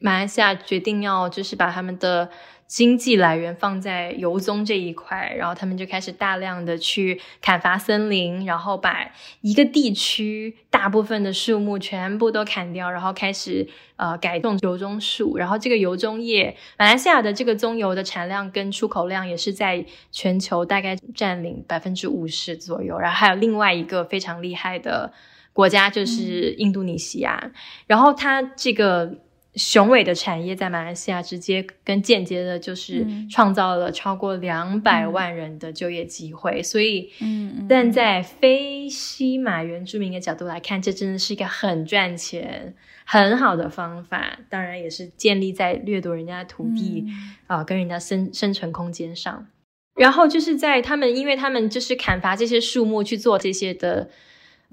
[0.00, 2.30] 马来西亚决定要就是把他们的。
[2.68, 15.38] 经济来源放在油棕这一块，然后他们就开始大量的去砍伐森林，然后把一个地区大部分的树木全部都砍掉，然后开始呃改种油棕树。
[15.38, 22.98] 然后这个油棕业，马来西亚的这个棕油的产量跟出口量也是在全球大概占领百分之五十左右。
[22.98, 25.10] 然后还有另外一个非常厉害的
[25.54, 27.50] 国家就是印度尼西亚，
[27.86, 29.20] 然后它这个。
[29.58, 36.62] 雄伟的产业在马来西亚直接跟间接的，就是创造了超过两百万人的就业机会。
[36.62, 44.38] 所以，嗯，但在非西马原住民的角度来看，这真的是一个很赚钱、很好的方法。
[44.48, 47.04] 当然，也是建立在掠夺人家的土地
[47.48, 49.48] 啊，跟人家生生存空间上。
[49.96, 54.08] 然后就是在他们，因为他们就是砍伐这些树木去做这些的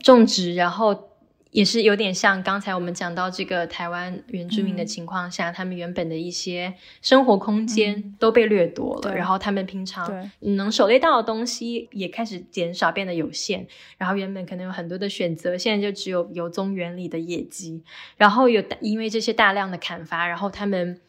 [0.03, 1.09] 种植，然后。
[1.55, 13.65] 也是有点像刚才我们讲到这个台湾原住民的情况下，他们原本的一些生活空间都被掠夺了，然后他们平常能狩猎到的东西也开始减少，变得有限。
[13.97, 17.81] 然后原本可能有很多的选择，现在就只有有棕园里的野鸡。
[18.17, 20.99] 然后有因为这些大量的砍伐，然后他们，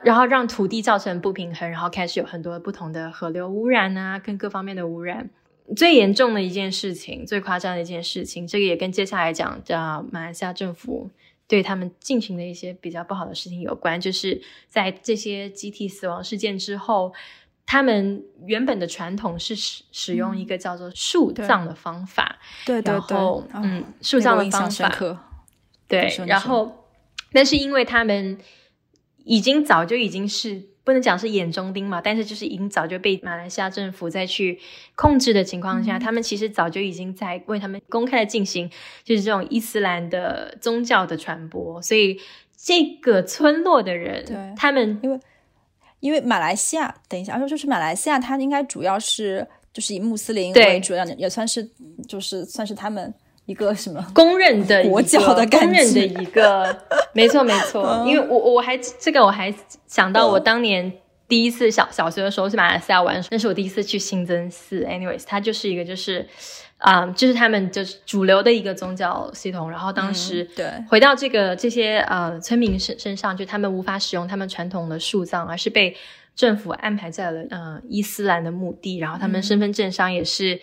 [0.00, 5.30] 然后让土地造成不平衡，然后开始有很多不同的河流污染啊，跟各方面的污染。
[5.74, 11.10] 最严重的一件事情，最夸张的一件事情，这个也跟接下来讲的马来西亚政府
[11.48, 14.00] 对他们进行的一些比较不好的事情有关。
[14.00, 17.12] 就是在这些集体死亡事件之后，
[17.64, 22.38] 他们原本的传统是使使用一个叫做树葬的方法。
[22.64, 23.16] 对对对，
[23.54, 25.18] 嗯，树葬的方法。
[25.88, 26.84] 对，然后，
[27.32, 28.38] 但是因为他们
[29.24, 30.75] 已经早就已经是。
[30.86, 34.56] 不能讲是眼中钉嘛，但是就是已经早就被马来西亚政府在去
[34.94, 38.70] 控制的情况下，他们其实早就已经在为他们公开的进行
[39.02, 42.20] 就是这种伊斯兰的宗教的传播，所以
[42.56, 45.18] 这个村落的人，对，他们因为
[45.98, 51.68] 因为马来西亚，等一下，说就是马来西亚，它应该主要是就是以穆斯林为主，也算是
[52.06, 53.12] 就是算是他们。
[53.46, 56.76] 一个什么公认的国教的公认的一个，
[57.14, 59.54] 没错没错，因为我我还这个我还
[59.86, 60.92] 想到我当年
[61.28, 64.84] 第一次小小学的时候去马来西亚玩，那是我第一次去新增寺。
[64.84, 66.26] Anyways，它就是一个就是
[66.78, 69.70] 啊，就是他们就是主流的一个宗教系统。
[69.70, 75.96] 然后当时对回到这个这些呃村民身身上，就他们无法使用他们传统的树葬，而是被
[76.34, 80.60] 政府安排在了呃伊斯兰的墓地，然后他们身份证上也是。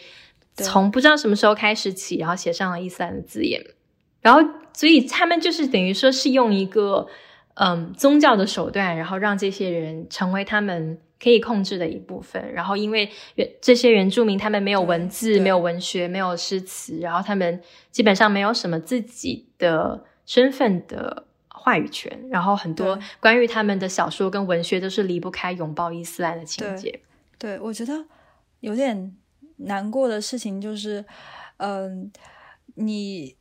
[0.56, 3.66] 从不知道什么时候开始起，然后写上了伊斯兰的字眼，
[4.22, 4.40] 然后
[4.74, 7.08] 所以他们就是等于说是用一个
[7.56, 12.54] 嗯宗教的手段，然后让这些人成为他们可以控制的一部分。
[12.54, 22.28] 然后因为原这些原住民他们没有文字、没有文学、没有诗词，然后他们基本上没有什么自己的身份的话语权。
[22.30, 27.02] 然后很多关于他们的小说跟文学都是离不开拥抱伊斯兰的情节。
[27.40, 28.06] 对，我觉得
[28.60, 29.16] 有点。
[29.66, 31.04] 难过的事情就是，
[31.58, 32.12] 嗯，
[32.76, 33.36] 你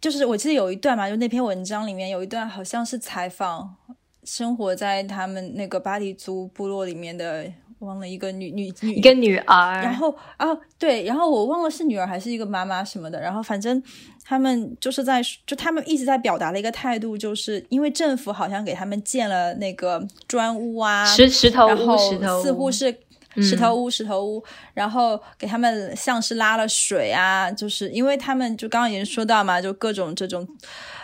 [0.00, 3.76] 就是我记得有一段嘛，就那篇文章里面有一段好像是采访
[4.24, 7.46] 生活在他们那个巴黎族部落里面的，
[7.80, 10.48] 忘了一个女女女一个女儿，然后啊
[10.78, 13.82] 对，然后我忘了是女儿还是一个妈妈什么的，然后反正
[14.24, 22.96] 他们就是在就他们一直在表达的一个态度，就是因为政府好像给他们建了那个砖屋啊，石石头屋，石头似乎是。
[23.36, 30.46] 石头屋，石头屋，然后给他们像是拉了水啊，就是因为他们就刚刚已经说到嘛，就各种这种，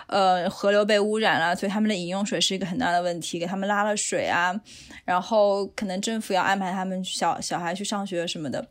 [0.09, 4.55] 呃，河流被污染了，所以他们的饮用水是一个很大的问题，给他们拉了水啊，
[5.07, 8.69] 然后可能政府要安排他们小小孩去上学什么的，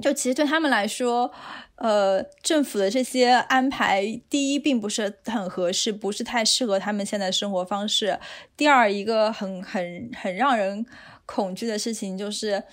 [0.00, 1.30] 就其实对他们来说，
[1.74, 8.18] 呃，政府的这些安排，第一并不是很合适，不是太适合他们现在生活方式，
[8.56, 10.86] 第二一个很很很让人
[11.26, 12.64] 恐惧的事情就是。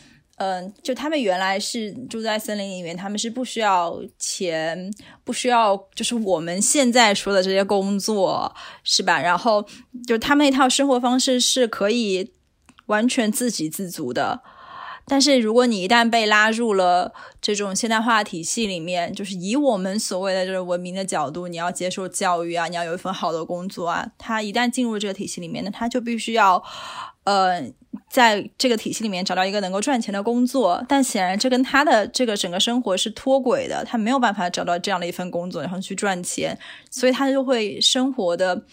[0.43, 9.21] 嗯，就他们原来是住在森林里面，他们是不需要钱，不需要就是我们现在说的这些工作，是吧？
[9.21, 9.65] 然后
[10.05, 12.33] 就他们那套生活方式是可以
[12.87, 14.41] 完全自给自足的。
[15.05, 26.61] 但是如果你一旦被拉入了这种现代化体系里面，就是以我们所谓的这个文明的角度，你要接受教育啊，你要有一份好的工作啊，他一旦进入这个体系里面，那他就必须要。
[27.25, 27.61] 呃，
[28.13, 36.55] 在这个体系里面找到一个能够赚钱的工作，但显然这跟他的这个整个生活是脱轨的，他没有办法找到这样的一份工作，然后去赚钱，
[36.91, 38.65] 所以他就会生活的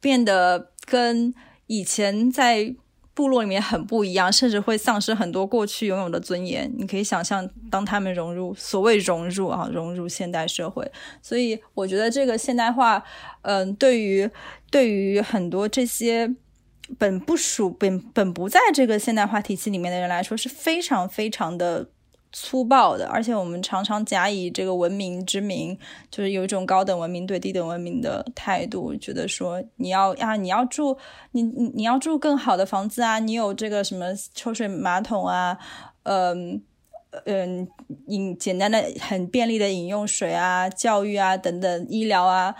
[0.00, 1.34] 变得跟
[1.66, 2.74] 以前在
[3.12, 6.74] 部落里面很不一样，甚至会丧失很多过去拥有的尊严。
[6.78, 13.04] 你可以想象，当他们融入所谓融入啊，融入现代社会，所以我觉得这个现代化，
[13.42, 14.30] 嗯，对于
[14.70, 16.34] 对于很多这些。
[16.98, 21.88] 本不属本本不在这个现代化体系里面的人来说是非常非常的
[22.32, 25.78] 粗暴的，而且我们常常假以这个文明之名，
[26.10, 30.96] 就是有一种高等文明对低等文明的态度，觉得说你要啊你要住
[31.32, 35.58] 你你你要住更好的房子啊，你有这个什么抽水马桶啊，
[36.04, 36.62] 嗯
[37.26, 37.68] 嗯
[38.06, 42.54] 饮简单的很便利的饮用水啊，教育啊等等医疗啊，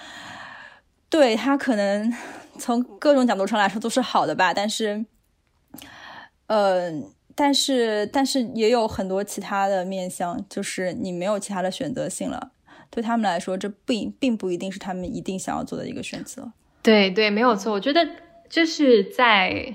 [1.08, 2.12] 对他可能。
[2.62, 5.04] 从各种角度上来说都是好的吧，但是，
[6.46, 6.92] 呃，
[7.34, 12.52] 但是，但是也有很多其他的面向，就是你没有其他的选择性了。
[12.88, 16.52] 对他们来说，这不并并不一定是他们一定想要做的一个选择。
[16.82, 17.72] 对对，没有错。
[17.72, 18.06] 我觉得
[18.48, 19.74] 就是在。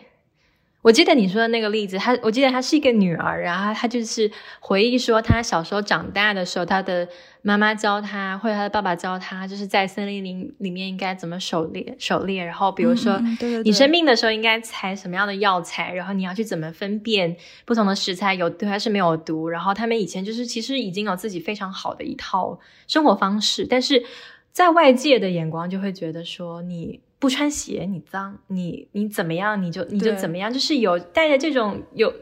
[0.84, 7.05] 我记得你说的那个例子，她我记得她是一个女儿，然后她就是回忆说，她小时候长大的时候，她的
[7.41, 12.45] 妈妈教她，或者她的爸爸教她，就是在森林里里面应该怎么狩猎，狩猎。
[12.45, 13.19] 然后比如说，
[13.65, 19.49] 你生病的时候应该采什么样的药材，然后你要去怎么分辨不同的食材有毒还是没有毒。
[19.49, 22.57] 然后他们以前就是其实已经有自己非常好的一套
[22.88, 24.05] 生活方式，但是
[24.53, 27.01] 在外界的眼光就会觉得说你。
[27.20, 32.13] 不穿鞋，你脏，你你怎么样，你就你就怎么样，就是有带着这种有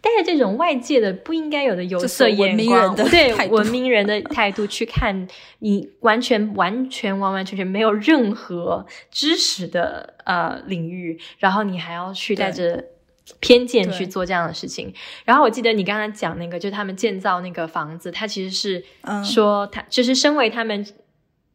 [0.00, 12.82] 带着这种外界的不应该有的有色眼光，对文明人的态度去看你，完全完全完完全全没有任何知识的呃领域，然后你还要去带着
[13.40, 14.94] 偏见去做这样的事情。
[15.26, 18.82] 然后我记得你刚才讲那个，就他们建造那个房子，他其实是
[19.22, 20.86] 说他就是身为他们。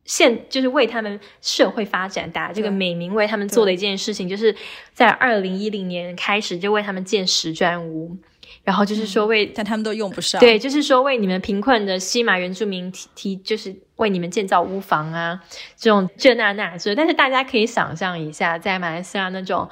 [0.06, 4.56] 现就是为他们社会发展打这个美名，为他们做的一件事情，就是
[4.94, 8.18] 在二零一零年开始就为他们建石砖屋，
[8.64, 10.40] 然后就是说为，但他们都用不上。
[10.42, 15.42] 对，就是说为你们贫困的西马原住民提提，就是为你们建造屋房啊，
[15.78, 16.94] 这种这那那这。
[16.94, 19.70] 但是大家可以想象一下，在马来西亚那种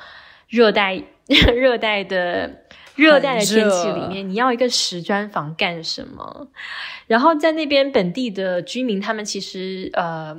[0.48, 2.62] 热带 热带的。
[2.96, 6.48] 热带的天气里面，你要一个石砖房干什么？
[7.08, 10.38] 然后在那边本地的居民，他们其实呃。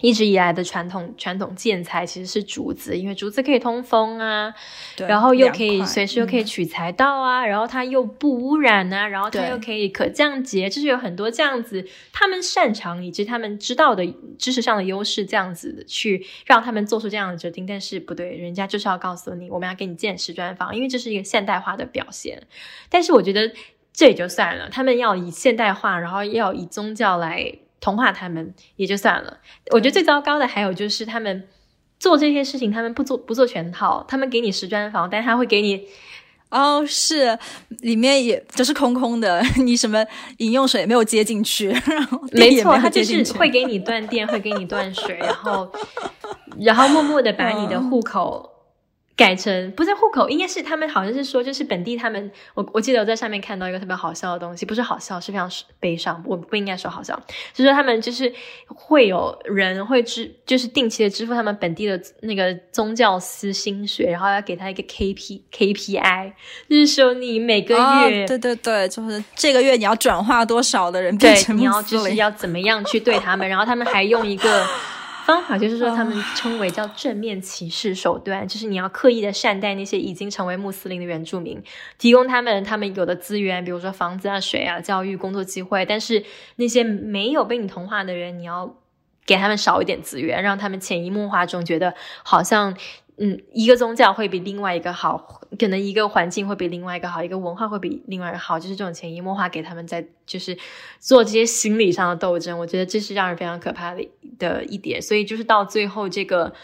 [0.00, 4.52] 一直以来的传统传统建材其实是竹子，因为竹子可以通风啊，
[4.96, 14.06] 然后又可以随时又可以取材到啊，然后它又不污染啊，然后它又可以可降解，就是有很多这样子他们擅长以及他们知道的
[14.38, 17.66] 知识上的优势，这样子去让他们做出这样的决定。
[17.66, 22.42] 但是不对，人家就是要告诉你，我们要给你建石砖房，因为这是一个现代化的表现。
[22.88, 23.52] 但是我觉得
[23.92, 27.52] 这也就算了，他们要以现代化，然后要以宗教来。
[27.80, 29.38] 同化他们也就算了，
[29.72, 31.48] 我觉得最糟糕的还有就是他们
[31.98, 35.86] 做这些事情，他们不做不做全套，他们给你十砖房，但他会给你
[36.50, 37.38] 哦，是
[37.78, 40.04] 里面也就是空空的， 你什么
[40.38, 45.72] 饮用水也没有接进去，然后没错，他就是会给你断电，会给你断水，然后
[46.58, 48.49] 然后默默的把你的户口。
[49.16, 56.22] 改成不是户口，应该是他们好像是说，就是本地他们，我我记得我在上面看到一个特别好笑的东西，不是好笑，是非常悲伤。
[56.26, 57.20] 我不应该说好笑，
[57.52, 58.32] 就说他们就是
[58.66, 66.32] 会有人会支，就是定期的支付他们本地的那个宗教司薪水，然后要给他一个 K P K P I，
[66.68, 67.76] 就是说你每个
[68.08, 74.66] 月，对对对，就是这个月你要转化多少的人变成你要就是要怎么样去对他们，然后他们还用一个。
[75.30, 81.62] 方法就是说，他们称为叫正面歧视手段，就是你要刻意的善待那些已经成为穆斯林的原住民，
[81.98, 85.86] 提供他们他们有的资源，比如说房子啊、水啊、教育、工作机会。
[85.86, 86.24] 但是
[86.56, 88.74] 那些没有被你同化的人，你要
[89.24, 92.76] 给他们少一点资源，让他们潜移默化中觉得好像。
[93.18, 100.56] 嗯，一个宗教会比另外一个好，可能一个环境会比另外一个好，一个文化会比另外一个好，就是这种潜移默化给他们在就是
[100.98, 104.08] 做这些心理上的斗争，我觉得这是让人非常可怕的
[104.38, 105.02] 的一点。
[105.02, 106.54] 所以就是到最后这个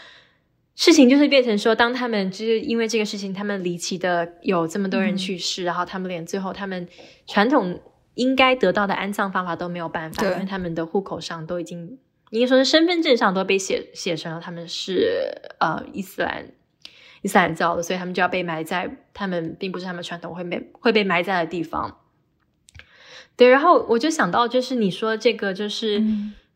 [0.75, 6.87] 事情就是变成说，当他们就是因为这个事情，他们离奇的有这么多人去世，然后他们连最后他们
[7.27, 7.79] 传统
[8.15, 11.99] 应该得到的安葬方法都没有办法，因为他们的户口上都已经。
[12.29, 16.51] 应该说是身份证上都被写写成了他们是呃伊斯兰
[17.21, 21.99] 伊斯兰教的，所以他们就要被埋在他们并不是他们传统会被会被埋在的地方。
[23.35, 26.03] 对，然后我就想到就是你说这个就是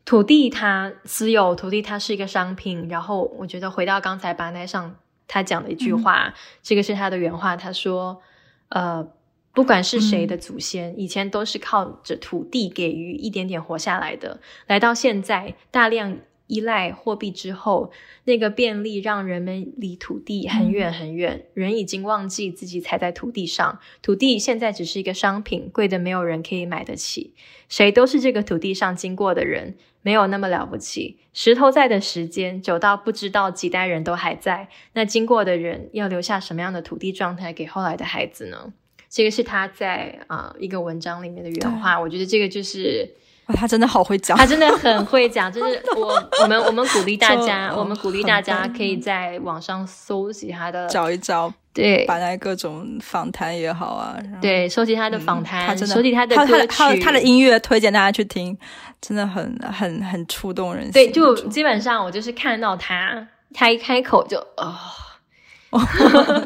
[0.04, 2.88] 土地它私有，土地它是一个商品。
[2.88, 4.96] 然后我觉得回到刚才巴奈上
[5.26, 8.20] 他讲的一句话，这个是他的原话，他说
[8.68, 9.08] 呃。
[9.54, 14.40] 不管是谁的祖先，以前都是靠着土地给予一点点活下来的。
[14.66, 17.92] 来到现在，大量依赖货币之后，
[18.24, 21.46] 那个便利让人们离土地很远很远。
[21.54, 27.34] 人已经忘记自己踩在土地上，土地现在只是一个商品，贵的没有人可以买得起。
[27.68, 31.18] 谁都是这个土地上经过的人，没有那么了不起。
[31.32, 38.72] 石头在的时间久到不知道几代人都还在，那经过的人要留下什么样的土地状态给后来的孩子呢？
[39.12, 43.06] 这个是他在啊一个文章里面的原话，我觉得这个就是
[43.48, 45.52] 哇他真的好会讲，他真的很会讲。
[45.52, 58.56] 就是 我我们我们鼓励大家，我们鼓励大家可以在网上搜集他的，找一找，对，把那各种访谈也好啊，对，收集他的访谈，他真的收集他的歌曲，他的音乐推荐大家去听，
[59.02, 60.92] 真的很很很触动人心。
[60.92, 64.80] 对，就基本上我就是看到他，他一开口就啊。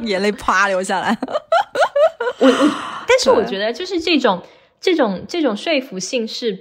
[0.04, 1.16] 眼泪啪流下来，
[2.38, 2.70] 我我，
[3.06, 4.42] 但是我觉得就是这种
[4.80, 6.58] 这种这种说服性是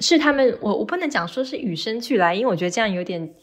[0.00, 3.34] 是他们，我我不能讲说是与生俱来，因为我觉得这样有点，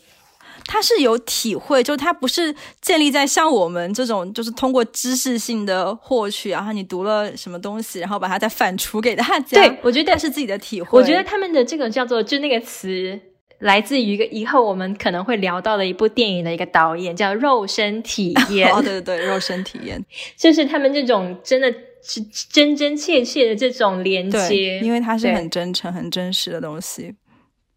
[0.66, 9.62] 他是有体会，就他不是建立在像我们这种，就是通过知识性的获取，然后你读了什么东西，然后把它再反刍给大家。
[9.62, 11.00] 对我觉得是自己的体会。
[11.00, 13.20] 我觉得他们的这个叫做就那个词。
[13.60, 18.70] 来自于一个以后我们可能会聊到的一部电影的一个导演，叫肉身体验。
[18.76, 20.04] 哦，对对对，肉身体验，
[20.36, 27.16] 就是他们这种真的是真真切切的这种连接，因为它是很真诚、很真实的东西，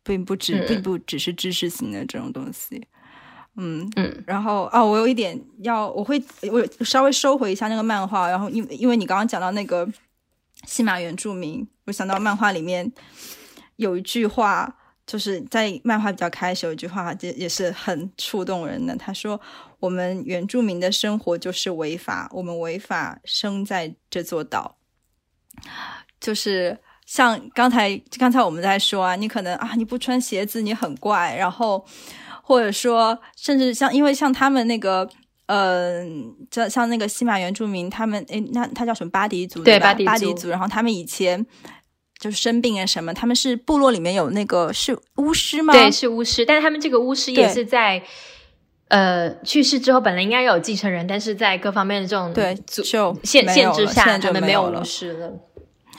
[0.03, 2.87] 并不只并不只是知识型的这种东西。
[3.57, 6.21] 嗯嗯，然后啊，我有一点要，我会
[6.51, 9.89] 我稍微收回一下那个漫画，然后因因为你刚刚讲到那个
[10.65, 12.93] 西马原住民，我想到漫画里面
[13.77, 14.75] 有一句话。
[15.09, 18.95] 就是在漫画比较开始有一句话，也也是很触动人的。
[18.95, 19.41] 他说
[19.81, 24.77] ：“我们原住民的生活就是违法，我们违法生在这座岛。”
[26.21, 31.83] 就是像刚才刚才我们在说啊，你可能啊你不穿鞋子你很怪，然后
[32.43, 35.09] 或者说甚至像因为像他们那个
[35.47, 39.95] 嗯，像像那个西马原住民，他们诶，那他叫什么巴迪族对吧？
[40.05, 41.47] 巴迪族，然后他们以前。
[42.19, 45.73] 就是生病啊什么，他们是部落里面有那个是巫师吗？
[45.73, 48.03] 对，是巫师，但是他们这个巫师也是在
[48.89, 52.83] 呃去世之后，本来应该有继承人，但是在各方面的这种对就
[53.23, 55.33] 限限制下，他们没有巫师了。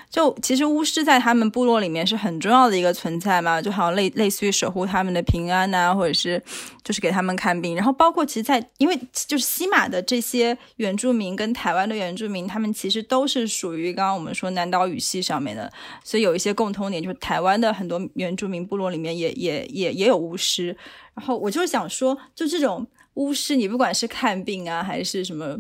[0.10, 6.42] 就其实巫师在他们部落里面是很重要的一个存在嘛，就好像类类似于守护他们的平安呐，或者是
[6.84, 7.76] 就是给他们看病。
[7.76, 15.72] 然后包括其实，在因为就是西马的这些原住民跟台湾的原住民，他们其实都是属于刚刚我们说南岛语系上面的，
[16.04, 20.76] 所以有一些共通点，就是台湾的很多原住民部落里面也也也也有巫师。
[21.14, 25.60] 然后我就想说，就这种巫师，你不管是看病啊，还是什么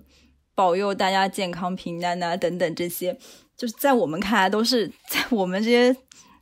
[0.55, 3.15] 保佑大家健康平安啊等等这些。
[3.59, 5.93] 就是在我们看来，都是在我们这些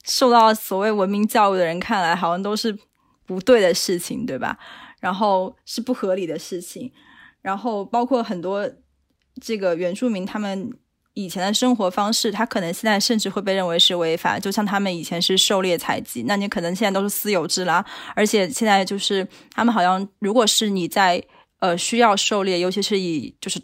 [0.06, 2.78] 受到所谓文明教育的人看来，好像都是
[3.26, 4.56] 不对的事情，对吧？
[5.00, 6.92] 然后是不合理的事情。
[7.42, 8.70] 然后包括很多
[9.42, 10.72] 这个原住民，他们
[11.16, 14.38] 以前的生活方式，他可能现在甚至会被认为是违法。
[14.38, 17.84] 就像他们以前是狩猎采集，那你可能现在都是私有制啦。
[18.16, 21.24] 而且现在就是他们好像，如果是你在
[21.62, 23.60] 呃需要狩猎，尤其是以就是。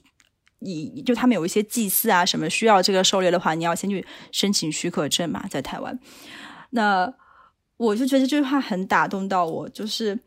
[0.64, 6.00] 你就他们有一些祭祀啊什么需要这个狩猎的话，你要先去申请许可证嘛，在台湾。
[6.72, 7.14] 那
[7.78, 10.18] 我就觉得这句话很打动到我，就是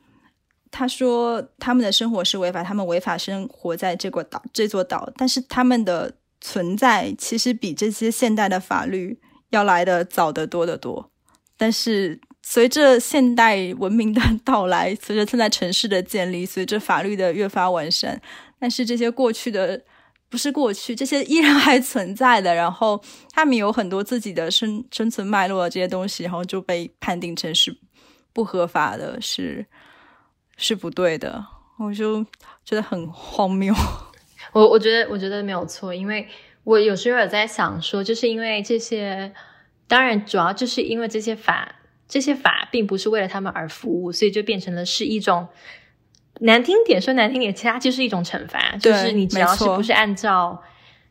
[0.70, 9.18] 他说他们的生活是违法，他们违法生活在这个岛这座岛，但是他们的存在其实比这些现代的法律
[9.50, 11.10] 要来的早得多得多。
[11.56, 18.20] 但是随着现代文明的 到来，随着现在城市的建立，随着法律的越发完善，
[18.60, 19.82] 但是这些过去的
[20.28, 22.54] 不是过去，这些依然还存在的。
[22.54, 23.02] 然后
[23.32, 27.76] 他们有很多自己的生生存脉络的这些东西，然后就被判定成是
[28.32, 29.66] 不合法的，是
[30.56, 31.46] 是不对的。
[31.78, 32.24] 我就
[32.64, 33.74] 觉得很荒谬。
[34.52, 36.26] 我我觉得我觉得没有错，因为
[36.64, 39.32] 我有时候有在想说，就是因为这些，
[39.86, 41.72] 当然主要就是因为这些法。
[42.08, 45.48] 这些法并不是为了他们而服务，所以就变成了是一种
[46.40, 48.76] 难听点说难听点，其他就是一种惩罚。
[48.76, 50.62] 就是你只要是不是按照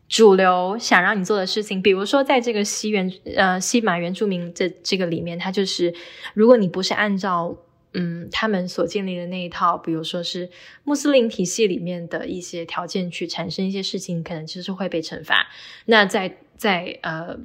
[0.08, 5.94] 主流想让你做的事情，比如说在这个西原呃西马原住民这这个里面，它就是
[6.34, 7.56] 如果你不是按照
[7.92, 10.50] 嗯他们所建立的那一套，比如说是
[10.84, 15.48] 穆斯林体系里面的一些条件去产生一些事情，可能就是会被惩罚。
[15.86, 17.36] 那在在呃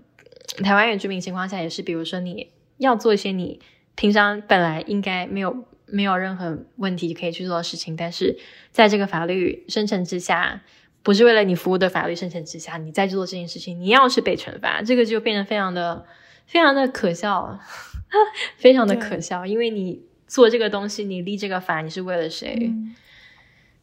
[0.63, 2.47] 台湾原住民情况下也是，比如说你。
[2.82, 3.59] 要做一些你
[3.93, 5.55] 平常本来应该没有
[5.92, 8.38] 没有任何问题可以去做的事情，但是
[8.72, 10.62] 在这个法律生成之下，
[11.04, 16.06] 不是为了你服务的法律生成之下，你再去做这件事情，你要是被惩罚，这个就变得非常的
[16.46, 17.60] 非常的可笑，
[18.58, 22.72] 非常的可笑，因为你做这个东西，你立这个法，你是为了谁？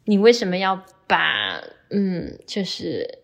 [0.05, 3.18] 你为什么要把嗯，就是。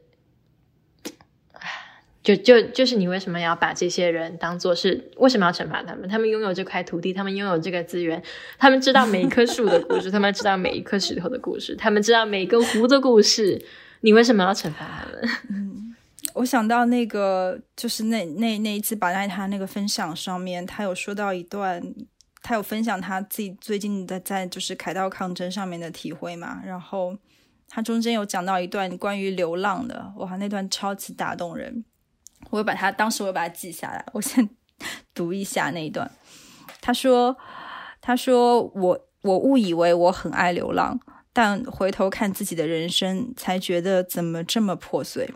[2.26, 6.10] 就就就是你为什么要把这些人当做是为什么要惩罚他们？
[6.10, 8.20] 他们拥有这块土地，他们拥有这个资源，
[8.58, 13.64] 他们知道每一棵树的故事，他们知道每一颗石头的故事，他们知道每个湖的故事。
[14.02, 15.30] 你为什么要惩罚他们？
[15.52, 15.96] 嗯，
[16.34, 21.80] 我想到那个就是那那那一次把在他那个分享上面，他有说到一段，
[22.42, 26.62] 他有分享他自己最近的在就是凯道抗争上面的体会嘛。
[26.66, 27.16] 然后
[27.70, 31.86] 他中间有讲到一段关于流浪的，哇，那段超级打动人。
[32.50, 34.50] 我把它当时我把它记下来，我先
[35.14, 36.10] 读一下那一段。
[36.82, 37.36] 他说
[38.00, 41.00] ：“他说我我误以为我很爱流浪，
[41.34, 45.34] 但回头看自己的人生，才觉得怎么这么破碎。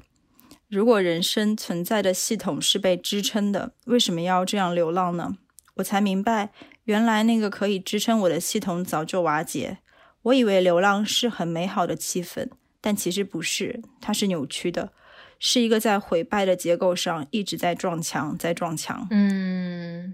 [0.67, 5.37] 如果人生存在的系统是被支撑的，为什么要这样流浪呢？
[5.77, 6.51] 我才明白，
[6.83, 9.79] 原来那个可以支撑我的系统早就瓦解。
[10.21, 12.49] 我以为流浪是很美好的气氛，
[12.79, 14.93] 但其实不是，它是扭曲的。”
[15.39, 19.07] 是一个在毁败的结构上一直在撞墙，在撞墙。
[19.09, 20.13] 嗯，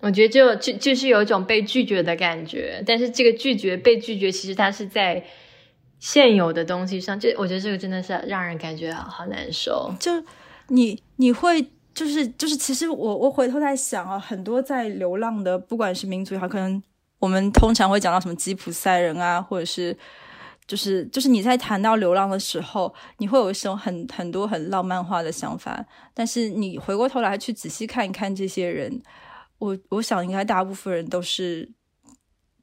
[0.00, 5.22] 我觉得就就就是有一种被拒绝的感觉，但是这个拒绝被拒绝，其实它是在
[5.98, 7.20] 现有的东西上。
[7.20, 9.92] 这我觉得这个真的是让人感觉好难受。
[10.00, 10.10] 就
[10.68, 11.62] 你你会
[11.92, 16.82] 就是就是，其实我我回头在想啊，很多在流浪的，不管是民族也好，可能
[17.18, 19.94] 我们通常会讲到什么吉普赛人啊，或者是。
[20.70, 29.02] 就是就是你在谈到流浪的时候，你会有一种很很多很浪漫化的想法，但是你回过头来去仔细看一看这些人，
[29.58, 31.68] 我我想应该大部分人都是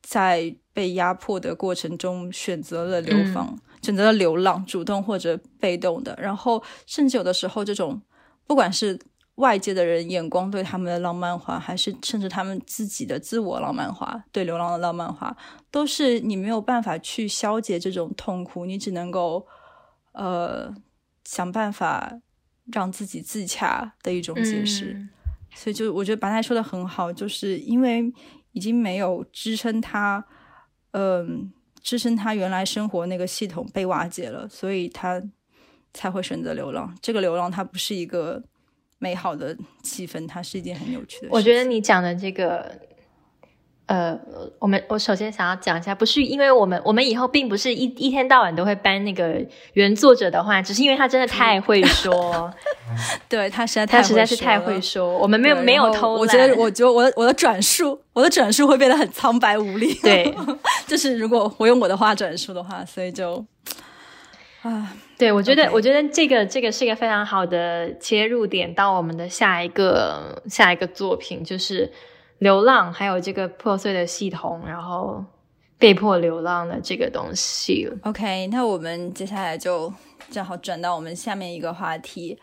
[0.02, 8.02] 在被压迫的过程中选择了流放，选择了流浪，主动或者被动的，然后甚至有的时候这种
[8.48, 8.98] 不管是。
[9.38, 15.36] 外界的人眼光对他们的浪漫化，还是甚至他们自己的自我浪漫化，对流浪的浪漫化，
[15.70, 19.46] 都是你没有办法去消解这种痛苦，你只能够
[20.14, 20.74] 呃
[21.24, 22.20] 想办法
[22.74, 25.08] 让自己自洽的一种解释。
[25.54, 28.12] 所以，就我觉得白太说的很好，就是因为
[28.54, 30.26] 已经没有支撑他，
[30.94, 35.22] 嗯，支撑他原来生活那个系统被瓦解了，所以他
[35.94, 36.98] 才会选择流浪。
[37.04, 38.44] 这个流浪，它不是一个。
[39.00, 41.28] 美好的气氛，它是一件很有趣的。
[41.32, 42.72] 我觉得你讲的这个，
[43.86, 44.20] 呃，
[44.60, 49.40] 我们我首先想要讲一下，不是因为我们我们以后并不是一一天到晚都会搬那个
[49.74, 52.54] 原作者的话，只是因为他真的太会说，
[53.30, 56.20] 对他实在他实在是太会说，我们没有没有偷懒。
[56.20, 59.94] 我觉得，我觉得我的我的转述，我的转述会变得很苍白无力。
[60.02, 60.36] 对，
[60.88, 63.46] 就是如果我用我的话转述的话，所以就
[64.68, 64.96] 啊。
[65.18, 71.92] 对，我觉得，我觉得这个这个是一个非常好的切入点，到我们的下一个下一个作品，就是
[72.38, 75.26] 流浪，还有这个破碎的系统，然后
[75.80, 77.90] 被迫流浪的这个东西。
[78.04, 79.92] OK，那我们接下来就
[80.30, 82.38] 正好转到我们下面一个话题，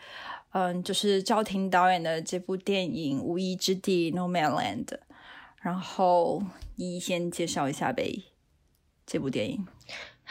[0.51, 4.87] 嗯，就是赵婷导演的这部电影《无依之地》（No Man Land）。
[5.61, 6.43] 然后
[6.75, 8.25] 一先介绍一下呗，
[9.05, 9.65] 这部电影。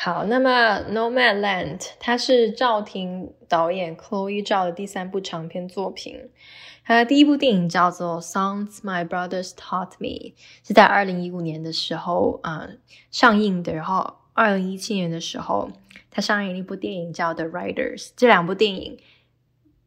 [0.04, 0.50] 好，那么
[0.92, 6.28] 《Nomadland》它是赵婷导演 Chloe 赵的第三部长篇作品。
[6.84, 10.08] 他的第一部电影叫做《Songs My Brothers Taught Me》，
[10.62, 12.68] 是在二零一五年的时候啊
[13.10, 13.72] 上映的。
[13.72, 15.70] 然后二零一七年的时候，
[16.10, 18.08] 他上映了一部电影叫《The Writers》。
[18.14, 18.98] 这两部电影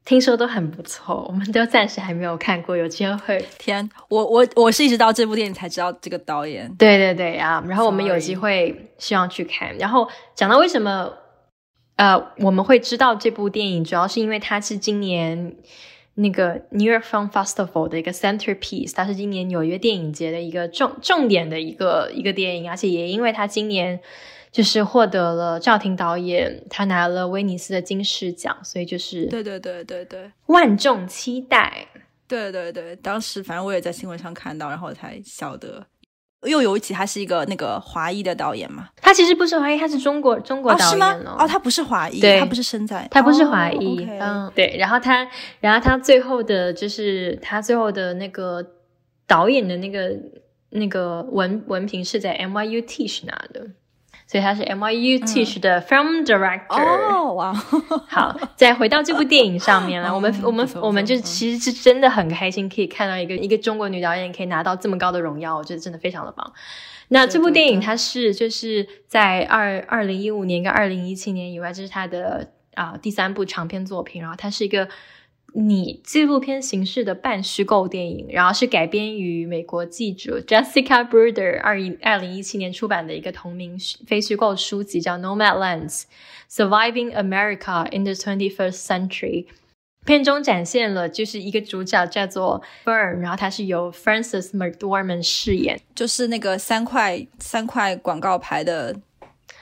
[0.08, 3.46] 听说都很不错，我们都暂时还没有看过，有机会。
[3.60, 6.74] 天，我我我是一直到这部电影才知道这个导演。
[6.80, 9.78] 对对对啊，然后我们有机会希望去看。
[9.78, 11.12] 然后讲到为什么
[11.98, 15.58] 呃我们会知道这部电影，主要是因为它是今年
[16.14, 24.00] 那个 New York Film Festival 的一个 centerpiece，它是今年纽约电影节的一个重重点的一个一个电影，而且也因为它今年。
[24.58, 31.86] 就是获得了赵婷导演，他拿了威尼斯的金狮奖，所以就是对对对对对，万众期待。
[32.28, 35.86] 对对对，当时反正我也在新闻上看到，然后才晓得，
[36.48, 38.90] 又有一集他是一个那个华裔的导演嘛。
[39.00, 41.36] 他其实不是华裔，他是中国中国导演哦。
[41.38, 44.04] 哦，他不是华裔，他不是生在，他不是华裔。
[44.20, 44.76] 嗯，对。
[44.80, 45.30] 然后他，
[45.60, 48.66] 然后他最后的就是他最后的那个
[49.28, 50.18] 导演的那个
[50.72, 53.68] 那个文文凭是在 NYU Tisch 拿的。
[54.28, 56.68] 所以他是 MYU Teach 的 Film Director。
[56.70, 57.54] 哦，哇！
[58.08, 60.12] 好，再回到这部电影上面了。
[60.14, 66.54] 我们我们我们就其实是真的很开心，可以看到一个一个中国女导演可以拿到这么高的荣耀，我觉得真的非常的棒。
[67.08, 74.90] 那这部电影它是就是在二二零一五年跟二零一七年以外，这是他的啊第三部长篇作品，然后它是一个。
[75.54, 83.76] 你纪录片形式的半虚构电影，然后是改编于美国记者 Jessica Bruder 二一二零一七年出版的一个同名
[84.06, 86.04] 非虚构书籍，叫《Nomadlands:
[86.52, 89.46] Surviving America in the Twenty First Century》。
[90.06, 98.96] 片中展现了就是一个主角叫做 Fern，然后他是由 Francis McDormand 饰演，就是那个三块三块广告牌的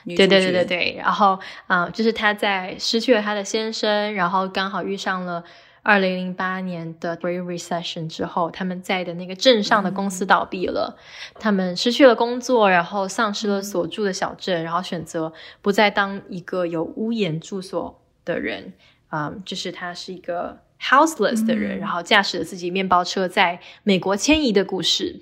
[0.04, 0.96] 女对对对对对。
[0.98, 5.42] 然后啊，就是她在失去了她的先生，然后刚好遇上了。
[5.88, 10.98] 二零零八年的 Great Recession 之后，他们在的那个镇上的公司倒闭了，
[11.38, 15.32] 他们失去了工作，然后丧失了所住的小镇，然后选择
[15.62, 18.72] 不再当一个有屋檐住所的人，
[19.12, 25.20] 嗯，就是他是一个 houseless 的人，然后驾驶了自己面包车在美国迁移的故事。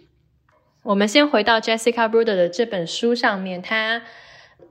[0.83, 4.01] 我们先回到 Jessica Bruder 的这本书上面，他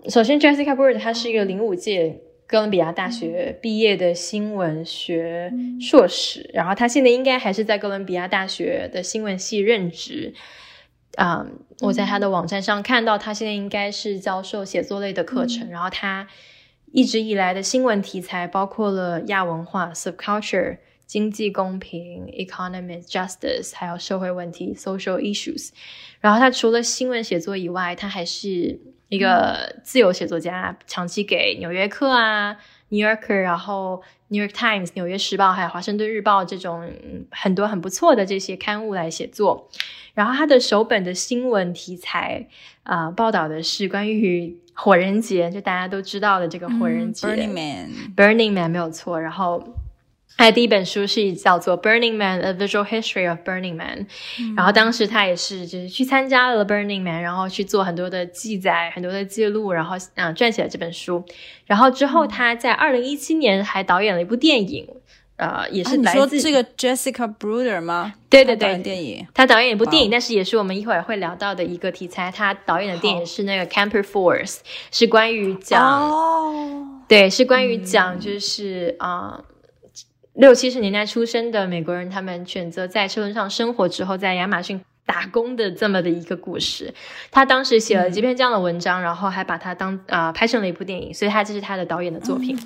[0.10, 2.22] 首先 Jessica Bruder 他是一个零五届。
[2.54, 5.51] 哥伦比亚大学毕业的新闻学
[5.82, 10.36] 硕士，然后他现在应该还是在哥伦比亚大学的新闻系任职。
[11.16, 11.47] 啊，
[11.80, 15.68] 我在他的网站上看到他现在应该是教授写作类的课程。
[15.72, 16.28] 然后他
[16.91, 25.70] 一直以来的新闻题材包括了亚文化 （subculture）、经济公平 （economic justice） 还有社会问题 （social issues）。
[26.20, 28.80] 然后他除了新闻写作以外，他还是。
[29.10, 32.51] 一个自由写作家，长期给《纽约客》啊，
[32.89, 33.97] 《New Yorker》，然后
[34.30, 36.91] 《New York Times》、《纽约时报》还有《华盛顿日报》这种
[37.30, 39.70] 很多很不错的这些刊物来写作。
[40.16, 42.47] 然后他的首本的新闻题材
[42.82, 49.22] 啊，报道的是关于火人节，就大家都知道的这个火人节，Burning Man，Burning Man 没有错。
[49.22, 49.64] 然后。
[50.36, 54.08] 他的第一本书是叫做《Burning Man: A Visual History of Burning Man》，
[54.58, 61.24] 然后当时他也是就是去参加了 Burning Man，然后去做很多的记载、很多的记录，然后啊撰写了这本书。
[61.66, 64.88] 然后之后他在二零一七年还导演了一部电影，
[65.38, 68.16] 呃，也是来自这个 Jessica Bruder 吗？
[68.30, 72.32] 对对对，电影他导演一部电影，但是也是我们一会儿会聊到的一个题材。
[72.32, 74.56] 他导演的电影是那个《Camper Force》，
[74.92, 76.12] 是关于讲，
[77.08, 79.40] 对，是关于讲就是啊。
[80.34, 86.92] 六七十年代出生的美国人，他们选择在车轮上生活之后，在亚马逊打工的这么的一个故事。
[87.30, 92.58] 他当时写了几篇这样的文章，然后还把它当啊拍成了一部电影，所以他这是他的导演的作品。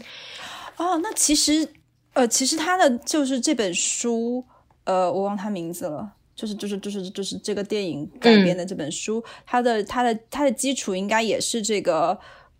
[0.78, 1.68] 哦，那其实
[2.13, 4.45] 呃，其实他的就是这本书，
[4.86, 12.18] 呃，我忘他名字了，就是就是就是就是这个电影改编的这本书，它的它的它的基础应该也是这个。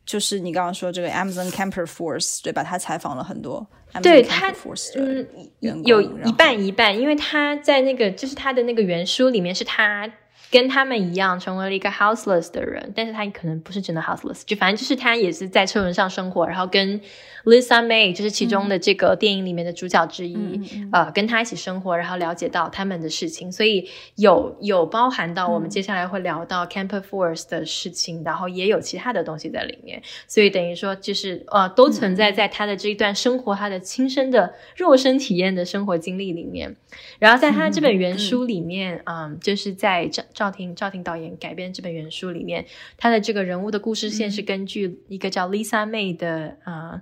[0.08, 2.64] 就是你刚刚说这个 Amazon Camper Force 对吧？
[2.64, 3.68] 他采访了很多，
[4.02, 4.52] 对他
[4.96, 10.12] 嗯有一半一半，因为他在那个就是他的那个原书里面是他。
[10.50, 17.02] 跟他们一样成为了一个 houseless 的人，但是他可能不是真的 houseless，就反正就是他也是在车轮上生活，然后跟
[17.44, 36.76] Lisa May 就是其中的这个电影里面的主角之一，呃，跟他一起生活，然后了解到他们的事情，所以有有包含到我们接下来会聊到 Camper Force 的事情，然后也有其他的东西在里面，所以等于说就是呃，都存在在他的这一段生活，他的亲身的肉身体验的生活经历里面，
[37.20, 40.24] 然后在他这本原书里面，嗯，就是在这。
[40.38, 42.64] 赵婷，赵婷导演改编这本原书里面，
[42.96, 47.02] 他的这个人物的故事线是根据一个叫 Lisa May 的啊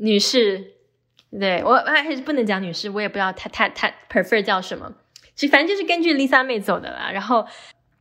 [0.00, 0.72] 女士，
[1.30, 4.92] 对我还是不能讲女士，我也不知道她她她 prefer 叫什么，
[5.36, 7.12] 其实反正就是根据 Lisa May 走的啦。
[7.12, 7.46] 然后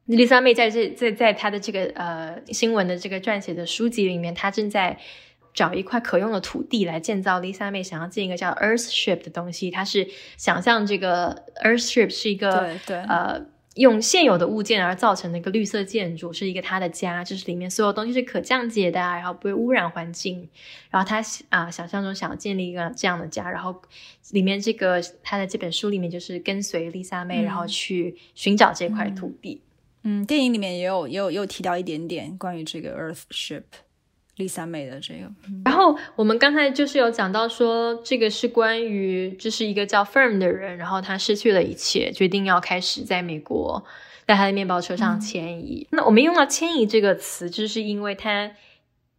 [0.07, 4.97] Lisa May 在这在在她的这个呃新闻的这个撰写的书籍里面，她正在
[5.53, 9.69] 找一块可用的土地来建造 Lisa 妹想要建一个叫 Earthship 的东西。
[9.69, 13.52] 她是想象这个 Earthship 是一个对对呃。
[13.75, 20.47] 用现有的物件而造成的一个绿色建筑，是一个他的家，就是里面所有东西是可降解的，然后不会污染环境。
[20.91, 23.81] 然后他啊，想象中想要建立一个这样的家，然后
[24.31, 29.61] 里面这个他的这本书里面就是跟随丽莎妹，然后去寻找这块土地。
[30.03, 33.63] 嗯，电影里面也有也有也有提到一点点关于这个 Earthship。
[34.37, 35.31] Lisa 妹的这个，
[35.63, 43.85] 然后我们刚才就是有讲到说，这个是关于这是一个叫 Firm 的人，然后他失去了一切，决定要开始在美国
[44.25, 45.87] 在他的面包车上迁移。
[45.91, 48.51] 那我们用到迁移这个词，就是因为他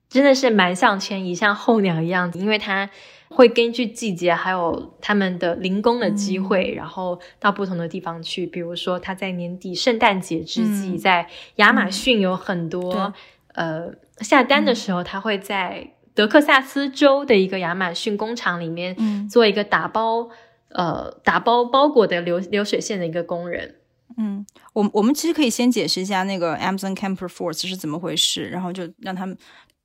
[0.09, 2.91] 真的是蛮像迁移，像候鸟一样，因为他
[3.29, 8.47] 会根据季节还有他们的零工的机会，然后到不同的地方去。
[8.47, 13.13] 比如说他在年底圣诞节之际，在亚马逊有很多
[13.55, 13.93] 呃。
[14.21, 18.97] 下单的时候，他会在德克萨斯州的一个亚马逊工厂里面
[19.29, 20.29] 做一个打包，
[20.69, 23.75] 呃，打包包裹的流流水线的一个工人。
[24.17, 29.37] 嗯，我我们其实可以先解释一下那个 Amazon Camper Force 是怎么回事，然后就让他们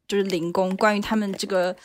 [0.08, 1.76] 就是零工，关于他们这个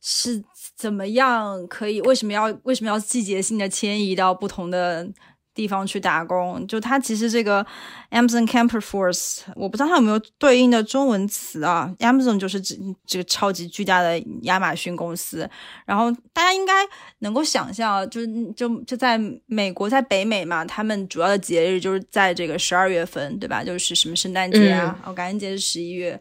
[0.00, 0.42] 是
[0.74, 5.08] 怎么样可以为什么要为什么要季节性的迁移到不同的。
[5.54, 7.64] 地方去打工，就它其实这个
[8.10, 11.94] Amazon Camper Force，我不知道它有没有对应的中文词啊。
[11.98, 15.48] Amazon 就是指这个超级巨大的亚马逊公司，
[15.84, 16.72] 然后大家应该
[17.18, 18.20] 能够想象，就
[18.52, 23.62] 就就在美国，在北美嘛，他们主要的节日就是在这个十二月份，对吧？
[23.62, 26.18] 就是什么圣诞节啊，哦，感恩节是十一月，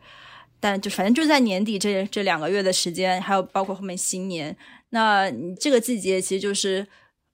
[0.60, 4.56] 但就反正就在年底这这两个月的时间，还有包括后面新年，
[4.90, 6.86] 那这个季节其实就是。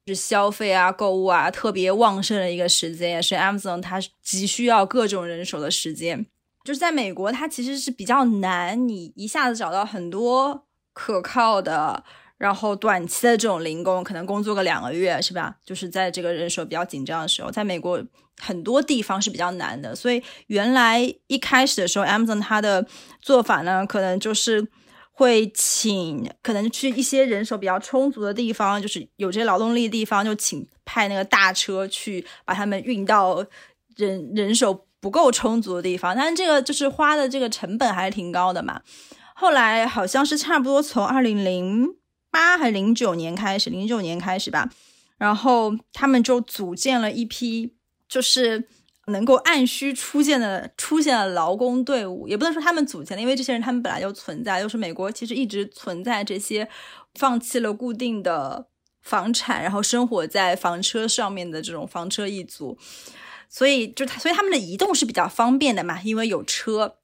[0.08, 6.26] 是消费啊、购物啊特别旺盛的一个时间，也是 Amazon 它急需要各种人手的时间。
[6.64, 12.04] 就是在美国，它其实是比较难，你一下子找到很多可靠的，
[12.38, 15.58] 然后短期的这种零工，可能工作个两个月，是吧？
[15.66, 18.04] 就是在这个人手比较紧张的时候，在美国
[18.40, 19.96] 很多地方是比较难的。
[19.96, 22.86] 所以原来一开始的时候，Amazon 它的
[23.22, 24.68] 做法呢，可能就是。
[25.18, 33.44] 会请可能去一些人手比较充足的地方，就是有这些劳动力的地方，就请派那个大车去把他们运到
[33.96, 36.16] 人人手不够充足的地方。
[36.16, 38.80] 但是这个就是花的这个成本还是挺高的嘛。
[39.34, 41.96] 后来好像是差不多从二零零
[42.30, 44.70] 八还是零九年开始，零九年开始吧，
[45.18, 47.74] 然后他们就组建了一批
[48.08, 48.68] 就是。
[49.08, 54.62] 能够按需出现的出现的劳工队伍，也不能说他们组建的，因为这些人他们本来就存在。
[54.62, 56.70] 就是美国其实一直存在这些
[57.16, 58.68] 放弃了固定的
[59.02, 62.78] 房产，然后生活在房车上面的这种房车一族，
[63.50, 66.98] 所以就他，所以他们的移动是比较方便的嘛，因为有车，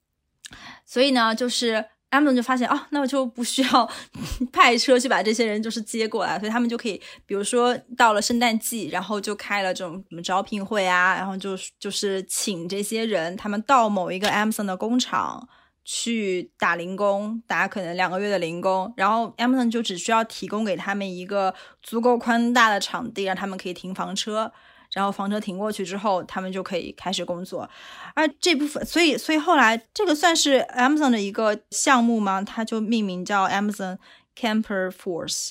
[0.86, 1.86] 所以呢，就是。
[2.14, 3.89] Amazon 就发现哦，那我就不需要
[4.53, 15.47] 派车去把这些人就是接过来，所以他们就可以，比如说到了圣诞季，然后就开了这种什么招聘会啊，然后就就是请这些人，他们到某一个 Amazon 的工厂
[15.84, 24.53] 去打零工，打可能两个月的零工，然后 Amazon 就只需要提供给他们一个足够宽大的场地，让他们可以停房车。
[24.94, 27.68] 然后房车停过去之后，他们就可以开始工作。
[28.14, 32.44] 而这部分，所以所以后来这个算是 Amazon 的一个项目吗？
[32.44, 33.98] 它就命名叫 Amazon
[34.39, 35.50] Camper Force。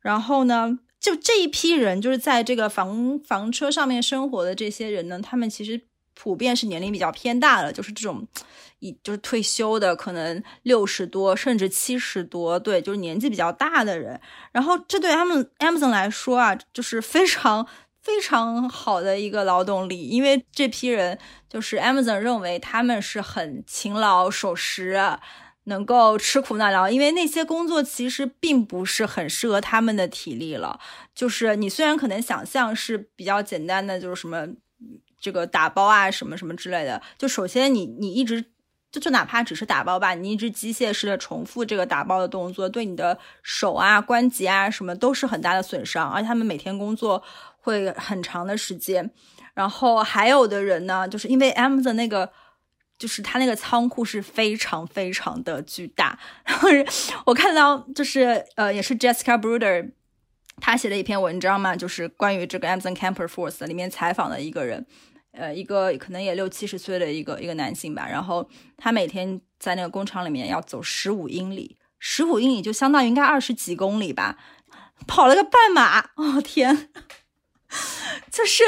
[0.00, 5.80] 然后呢，就这一批人，就是在这个房房车上面生活的这些人呢，他们其实
[6.14, 8.24] 普遍是年龄比较偏大的，就是这种
[8.78, 14.20] 一就是退休的，可能六十多甚至七十多，对，就是年纪比较大的人。
[14.52, 17.66] 然后这对他们 Amazon 来说啊，就是非常。
[18.06, 21.18] 非常好的一个劳动力，因为这批人
[21.50, 24.96] 就是 Amazon 认为他们是很勤劳守时，
[25.64, 26.88] 能够吃苦耐劳。
[26.88, 30.78] 因为那些工作其实并不是很适合他们的体力了。
[31.16, 34.46] 就是你虽然可能想象是比较简单的，就是什么
[35.20, 37.02] 这个打包啊，什么什么之类的。
[37.18, 38.40] 就首先你你一直
[38.92, 46.08] 就就哪怕只是打包吧，你一直机械式的重复这个打包的动作，对你的手啊、关节啊什么都是很大的损伤。
[46.08, 47.20] 而且他们每天工作。
[47.66, 49.10] 会很长的时间，
[49.52, 52.30] 然后还有的人呢，就是因为 Amazon 那个，
[52.96, 56.16] 就是他那个仓库是非常非常的巨大。
[56.44, 56.68] 然后
[57.24, 59.90] 我看到就是呃，也是 Jessica Bruder
[60.60, 64.86] 他写的一篇文章嘛，就是关于这个 Amazon Camper Force 里面采访的一个人，
[65.32, 68.06] 呃，一个可能也六七十岁的一个一个男性吧。
[68.08, 74.38] 然后他每天在那个工厂里面要走十五英里，十五英里就相当于应该二十几公里吧，
[75.08, 76.10] 跑了个半马。
[76.14, 76.90] 哦天！
[78.30, 78.64] 就是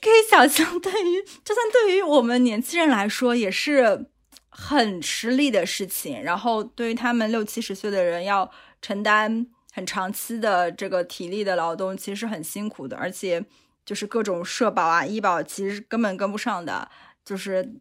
[0.00, 4.06] 可以想象，对于就算对于我们年轻人来说，也是
[4.48, 8.50] 很吃力的事情，然后对于他们六七十岁的人要
[8.80, 13.44] 承担很长期的这个体力的劳动，其实是很辛苦的，而且
[13.84, 16.90] 就是各种社保啊、医保其实根本跟不上的，
[17.24, 17.74] 就是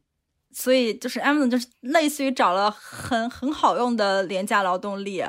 [0.54, 5.24] 所以就是 Amazon 就是类似于找了很很好用的廉价劳动力，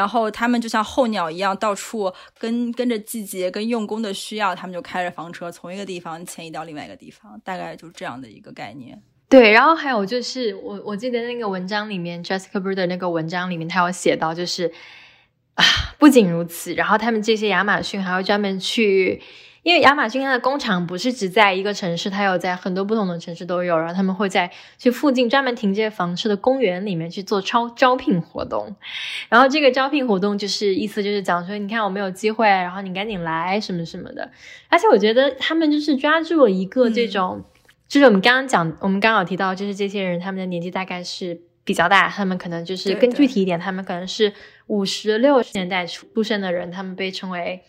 [0.00, 8.98] 然后他们就像候鸟一样，到处跟跟着季节跟用工的需要，他们就开着房车从一个地方迁移到另外一个地方，大概就是这样的一个概念。
[9.28, 14.72] 对，然后还有就是我我记得那个文章里面，Jessica b r d e r 那个文章里面，他有写到，就是
[15.54, 15.62] 啊，
[15.98, 19.20] 不仅如此，然后他们这些亚马逊还会专门去，
[19.62, 28.74] 因为亚马逊它的工厂不是只在一个城市，它有在很多不同的城市都有，然后他们会在去附近专门停这些房车的公园里面去做招招聘活动，
[29.28, 34.30] 然后这个招聘活动就是意思就是讲说，你看我没有机会，然后你赶紧来什么什么的，
[34.68, 37.44] 而且我觉得他们就是抓住了一个这种。
[37.88, 44.32] 就是我们刚刚讲，我们刚好提到，就是这些人他们的年纪大概是比较大，他们可能就是更具体一点，他们可能是
[44.68, 47.60] 五十六十年代出生的人，他们被称为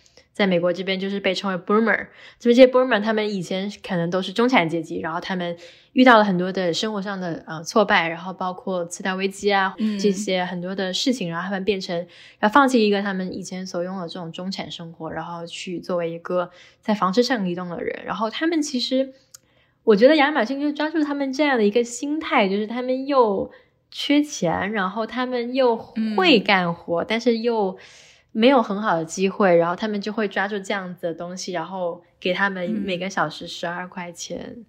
[0.42, 2.08] 在美国这边就是被称为 boomer，
[2.40, 5.56] 这些 boomer 他们以前可能都是中产阶级，然后他们
[5.94, 12.08] 遇到了很多的生活上的呃挫败，然后包括次贷危机啊这些很多的事情，然后他们变成
[12.40, 16.50] 要放弃一个他们以前所拥有这种中产生活，然后去作为一个
[16.82, 19.14] 在房车上移动的人，然后他们其实。
[19.84, 23.50] 我觉得亚马逊就抓住他们这样的一个心态，就是他们又
[23.90, 25.76] 缺钱，然后他们又
[26.16, 27.76] 会干活，但是又
[28.32, 34.64] 没有很好的机会，然后他们就会抓住这样子的东西，然后给他们每个小时十二块钱。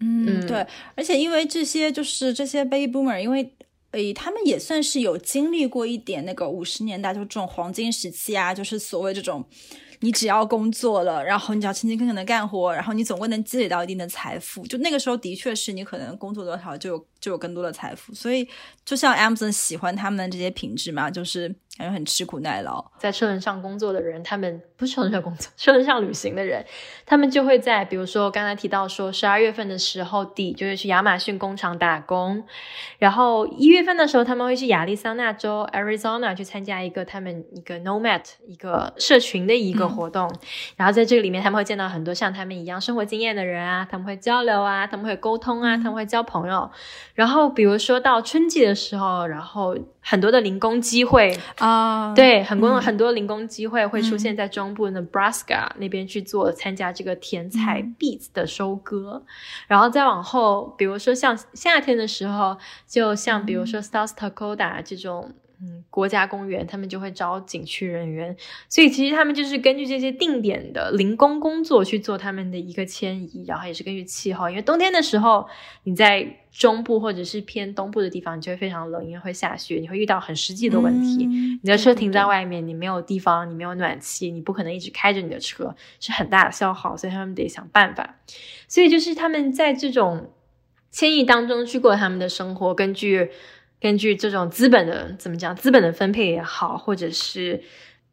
[0.00, 3.54] 嗯，对，而且因为这些就是这些 baby boomer，因为
[3.92, 9.44] 诶，他们也算是有经历过一点那个五十年代就这种黄金时期啊，就是所谓这种。
[10.00, 14.64] 你只要工作了，然后你只要勤勤恳恳的干活，然后你总会能积累到一定的财富。
[14.68, 18.14] 就那个时候，的确是你可能工作多少就有就有更多的财富。
[18.14, 18.48] 所以，
[18.84, 21.52] 就像 Amazon 喜欢他们的这些品质嘛，就是。
[21.78, 26.64] 感觉很吃苦耐劳，在车轮上工作的人，他们不是车轮上工作， 车轮上旅行的人，
[27.06, 32.42] 他们就会在，比如说刚才提到说，十二月份的时候底就会去亚马逊工厂打工，
[32.98, 40.28] 然后一月份的时候，他们会去亚利桑那州 Arizona 去参加一个他们一个 Nomad 一个社群的一个活动，
[40.76, 46.68] 然后在这个里面，他们会见到很多像他们一样生活经验的人啊，他们会交流啊，他们会沟通啊，他们会交朋友，
[47.14, 49.76] 然后比如说到春季的时候，然后。
[50.00, 51.67] 很多的零工机会啊，
[52.14, 59.24] 对，很多很多零工机会会出现在中部 Nebraska 那边去做参加这个甜菜 beets 的收割，
[59.66, 62.56] 然后再往后，比如说像夏天的时候，
[62.86, 65.32] 就像比如说 South Dakota 这种。
[65.60, 68.36] 嗯，国家公园他们就会招景区人员，
[68.68, 75.48] 所以其实他们就是根据这些定点的零工工作去做他们的一个迁移，然后也是根据气候，因为冬天的时候
[75.82, 81.26] 你在中部或者是偏东部的地方，你就会非常冷，因为会下雪，你会遇到很实际的问题。
[81.26, 88.20] 你的车停在外面，你没有地方，你没有暖气，你不可能一直开着你的车，是很大的消耗，所以他们得想办法。
[88.68, 90.30] 所以就是他们在这种
[90.92, 93.30] 迁移当中去过他们的生活，根据。
[93.80, 97.62] 根据这种资本的怎么讲，资本的分配也好，或者是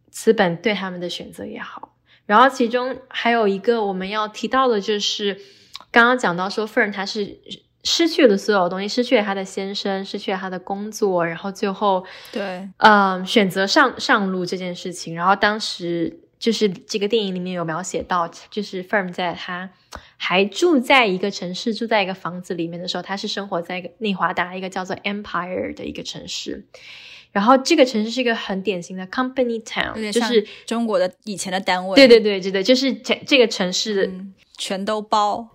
[0.10, 1.96] 资本对他们的选择也好，
[2.26, 5.40] 然后其中还有一个我们要提到的，就是
[5.92, 7.40] 刚刚讲到说，Fern 他是
[7.84, 16.22] 失去了所有东西，失去了他的先生，失去了他的工作，然后最后对，嗯，选择上上路这件事情，然后当时。
[16.38, 19.68] 就是这个电影里面有描写到，就是 Fern 在他
[20.18, 26.66] 还住在一个城市，住在一个房子里面的时候，他是生活在一个内华达一个叫做 Empire 的一个城市。
[27.32, 31.94] 然后这个城市是一个很典型的 Company Town，就是中国的以前的单位。
[31.96, 34.14] 对对对对对，就是这这个城市的
[34.58, 35.50] 全都包，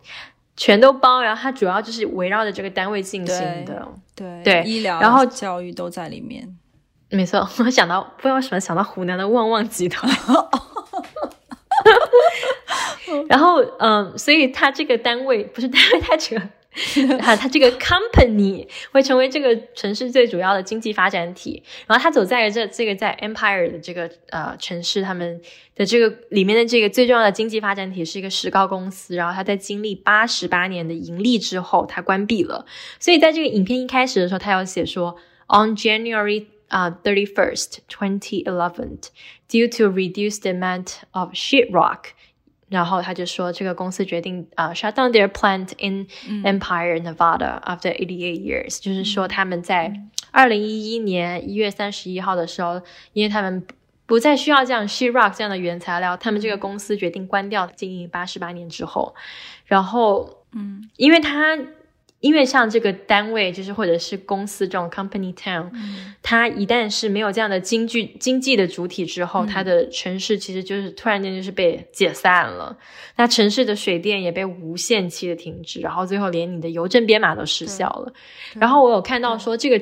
[0.58, 1.22] 全都包。
[1.22, 6.54] 然后它主要就是围绕着这个单位进行的，对对，医疗、然后教育都在里面。
[7.08, 10.12] 没错，我想到不知道为什么想到湖南的旺旺集团。
[13.28, 16.42] 然后，嗯，所以他这个单位不是单位，他这个，
[17.18, 21.62] 他他这个 company 会成为这个城市最主要的经济发展体。
[21.86, 25.40] 然后他走在这这个在 Empire 的这个呃城市，他们
[25.74, 29.16] 的这个里面的这个最重要的经济发展体是一个石膏公司。
[29.16, 32.64] 然后他在经历八十八年的盈利之后，它关闭了。
[33.00, 35.16] 所以在这个影片一开始的时候，他要写说
[35.48, 38.98] ，On January 啊 thirty first twenty eleven
[39.48, 42.12] due to reduced demand of sheetrock。
[42.70, 46.06] 然后他就说，这个公司决定啊，shut down their plant in
[46.44, 48.80] Empire, Nevada after eighty eight years。
[48.80, 49.92] 就是说，他们在
[50.30, 52.80] 二零一一年一月三十一号的时候，
[53.12, 53.66] 因为他们
[54.06, 59.14] 不再需要这样 sheetrock 这样的原材料，他们这个公司决定关掉经营八十八年之后。
[59.66, 61.58] 然后，嗯，因为他
[62.20, 65.70] 因为像这个单位，就是或者是公司这种 company town，
[66.22, 72.76] 它一旦是没有这样的经济经济的主体之后，它的城市其实就是突然间就是被解散了。
[73.16, 78.12] 那城市的水电也被无限期的停止，然后最后连你的邮政编码都失效了。
[78.54, 79.80] 然后我有看到说，这个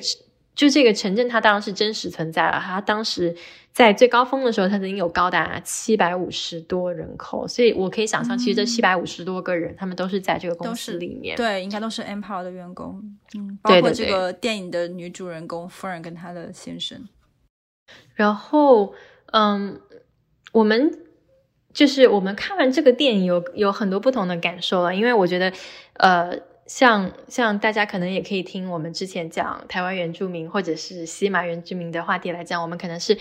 [0.59, 3.37] 就这个城镇它当然是真实存在了，它当时。
[3.71, 13.01] 在最高峰的时候，它曾经有高达七百五十多人口，所以我可以想象，其实这七百五十多个人，他们都是在这个公司里面，对，应该都是 Empire 的员工，
[13.37, 17.07] 嗯，包括这个电影的女主人公 Fern 跟她的先生。
[18.17, 18.95] 然后，
[19.27, 19.81] 嗯，
[20.51, 20.91] 我们
[21.73, 25.53] 就是我们看完这个电影，有有很多不同的感受了，因为我觉得，
[25.93, 26.37] 呃。
[26.69, 33.19] 像像大家可能也可以听我们之前讲台湾原住民或者是西马原住民的话题来讲，我们可能是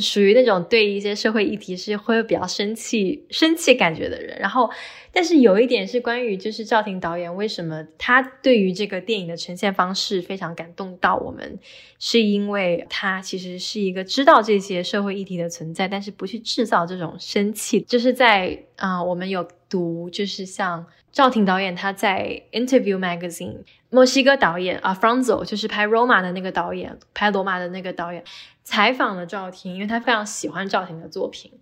[0.00, 4.38] 属于那种对一些社会议题是会比较生气、生气感觉的人。
[4.38, 4.70] 然后，
[5.12, 11.58] 但是有一点是关于就是赵婷导演为什么他对于这个电影的呈现方式非常感动到我们，
[11.98, 17.80] 是因为他其实是一个知道这些社会议题的存在，但是不去制造这种生气。
[17.80, 20.86] 就是在啊，我们有读就是像。
[21.14, 23.52] 赵婷导演他在《Interview Magazine》，
[23.88, 28.24] 墨西哥导演啊，Franzo 就是拍《Roma》的那个导演，拍《罗马》的那个导演，
[28.64, 31.52] 采访了赵婷，因为他非常喜欢赵婷的作品。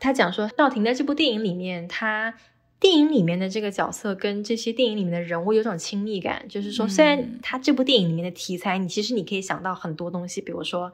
[0.00, 2.32] 他讲说，赵婷在这部电影里面，他
[2.80, 10.90] 电影里面的这个角色跟这些电影里面的人物有种亲密感，就是说，虽然他这部电影里面的题材，你其实你可以想到很多东西，比如说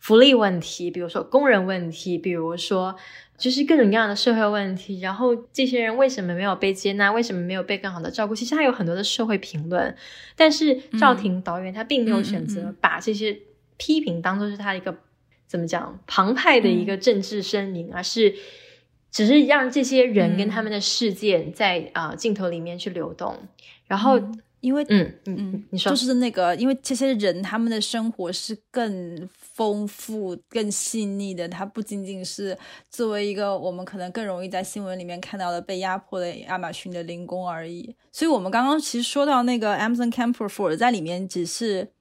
[0.00, 2.96] 福利问题，比如说工人问题，比如说。
[3.40, 7.10] 就是各种各样的社会问题，然后这些人为什么没有被接纳？
[7.10, 8.34] 为什么没有被更好的照顾？
[8.34, 9.96] 其实他有很多的社会评论，
[10.36, 13.34] 但是赵婷导演他并没有选择把这些
[13.78, 14.94] 批评当做是他一个
[15.46, 18.34] 怎么讲澎湃的一个政治声明，而是
[19.10, 23.34] 只是让这些人跟他们的事件在啊镜头里面去流动，
[23.86, 24.20] 然后。
[24.60, 32.56] 因为嗯嗯，你说就是那个，因为这些人他们的生活是更丰富、更细腻的，他不仅仅是
[32.90, 37.94] 作为一个我们可能更容易在新闻里面看到的被压迫的亚马逊的零工而已。
[38.12, 41.92] 所以，我们刚刚其实说到那个 Amazon Camper For 在里面，只是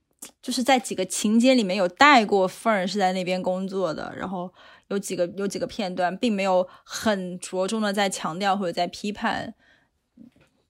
[0.42, 4.52] 就是在几个情节里面有带过 Fern 是在那边工作的，然后
[4.90, 9.54] 有几个有几个片段，并没有很着重的在强调或者在批判。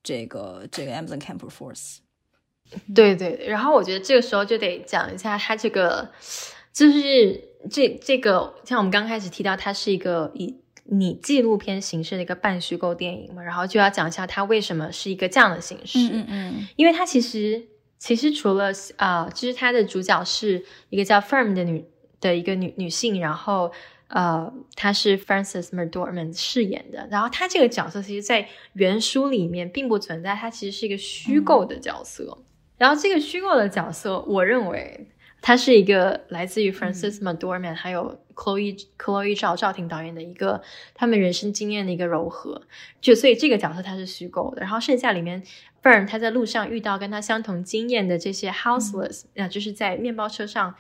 [0.02, 1.98] 这个这个 Amazon Camper Force，
[2.96, 6.10] 对对，然后我觉得这个时候就得讲一下它这个，
[6.72, 21.86] 就是这这个像我们刚开始提到，它是一个以你纪录片形式的一个半虚构电影嘛，然后就要讲一下它为什么是一个这样的形式，嗯嗯，因为它其实其实除了啊，就是它的主角是一个叫 Firm 的女
[22.22, 23.72] 的一个女女性，然后。
[24.10, 32.40] 呃，他是 Francis McDormand 饰演的，然后他这个角色其实，在原书里面并不存在，他其实是一个虚构的角色。
[32.80, 35.08] 然后这个虚构的角色，我认为
[35.42, 40.64] 他是一个来自于 Francis McDormand 还有 Chloe Chloe 赵赵婷导演的一个
[40.96, 42.64] 他们人生经验的一个糅合。
[43.00, 44.62] 就所以这个角色他是虚构的。
[44.62, 45.44] 然后剩下里面
[45.84, 50.74] ，Fern 他在路上遇到跟他相同经验的这些 houseless，那就是在面包车上。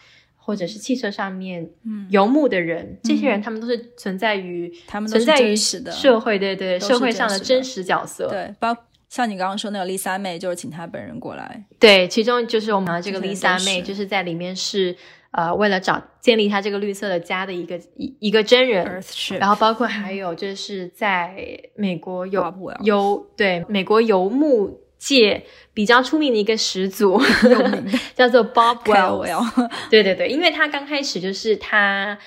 [0.50, 1.70] 或者是汽车上面
[2.10, 8.28] 游牧的人，这些人他们都是存在于他们存在于社会，对对，社会上的真实角色。
[8.30, 8.76] 对，包
[9.10, 11.64] 像你刚刚说那个 Lisa 妹，就是请她本人过来。
[11.78, 14.95] 对，其中就是我们的这个 Lisa 妹，就是在里面是
[15.30, 19.00] 呃，为了找建立她这个绿色的家的一个一一个真人。
[19.39, 21.36] 然后包括还有就是在
[21.76, 24.80] 美国游游对美国游牧。
[25.00, 25.43] 界
[25.74, 27.20] 比较出名的一个始祖，
[28.14, 29.70] 叫做 Bob Wells。
[29.89, 32.18] 对对对，因为他刚开始就是他，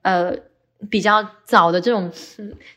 [0.00, 0.34] 呃，
[0.90, 2.10] 比较早的这种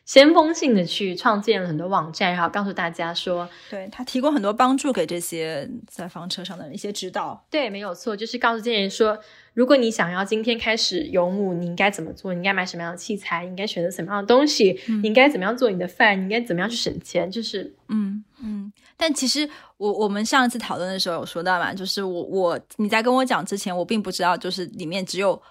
[0.06, 7.46] 先锋性的去创建了很多网站，然后告诉大家说，对他提供很多帮助给这些在房车上的一些指导。
[7.50, 9.18] 对，没有错，就是告诉这些人说。
[9.54, 12.34] 如果你想要今天开始游牧，你应该怎么做？
[12.34, 13.44] 你应该买什么样的器材？
[13.44, 14.78] 你应该选择什么样的东西？
[15.02, 16.20] 你应该怎么样做你的饭？
[16.20, 17.32] 你应该怎么样去省钱？
[17.32, 18.74] 就是，嗯嗯。
[18.98, 25.42] 但其实我我们上一次讨论的时候有说到嘛，就是我我你在跟我讲之前，我并不知道，就是里面只有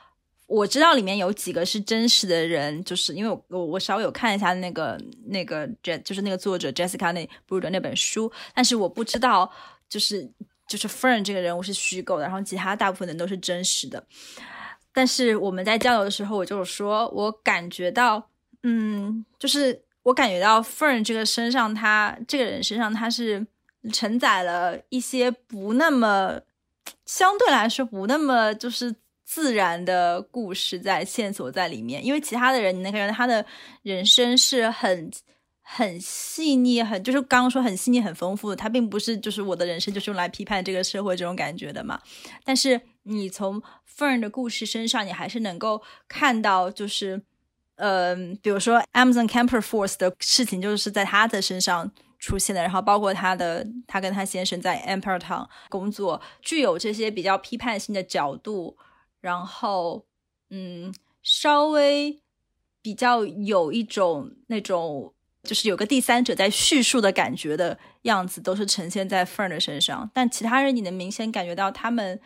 [0.46, 9.50] 我知道里面有几个是真实的人，就是因为我我稍微有看一下那个那个 J 就是那个作者 Jessica 那不是的那本书，但是我不知道
[9.88, 10.30] 就是。
[10.66, 14.02] 就是 Fern 这个人物是虚构的，然后其他大部分人都是真实的。
[14.94, 18.30] 但是我们在交流的时候，我就说，我感觉到，
[18.62, 23.46] 嗯，就是我感觉到 Fern 这个身上，他这个人身上，他是
[23.92, 26.40] 承载了一些不那么
[27.04, 32.04] 相对来说不那么就是自然的故事在线索在里面。
[32.04, 33.44] 因为其他的人，你能感觉他的
[33.82, 35.10] 人生是很
[35.62, 38.56] 很细腻，很就是刚刚说很细腻、很丰富的。
[38.56, 42.00] 它并不是就是我的人生就是用来批判这个社会这种感觉的嘛。
[42.44, 43.62] 但是你从
[43.96, 47.22] Fern 的故事身上，你还是能够看到，就是
[47.76, 52.60] 呃，比如说 Amazon Camper Force 的事情，就是在他的身上出现的。
[52.60, 58.76] 然后包括他的他跟他先生在 Empire Town 工作，具有这些比较批判性的角度。
[59.24, 60.04] 然后
[60.50, 62.20] 嗯，稍微
[62.82, 65.14] 比较有一种那种。
[65.44, 70.10] 就是有个第三者在叙述的感觉的样子，都是呈现在 Fern 的身上。
[70.14, 72.18] 但其他人，你能明显感觉到他们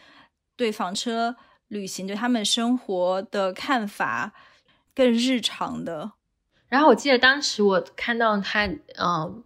[0.54, 1.34] 对房车
[1.66, 4.32] 旅行、对他们生活的看法
[4.94, 6.12] 更日常的。
[6.68, 8.66] 然后我记得当时我看到他，
[8.96, 9.42] 嗯，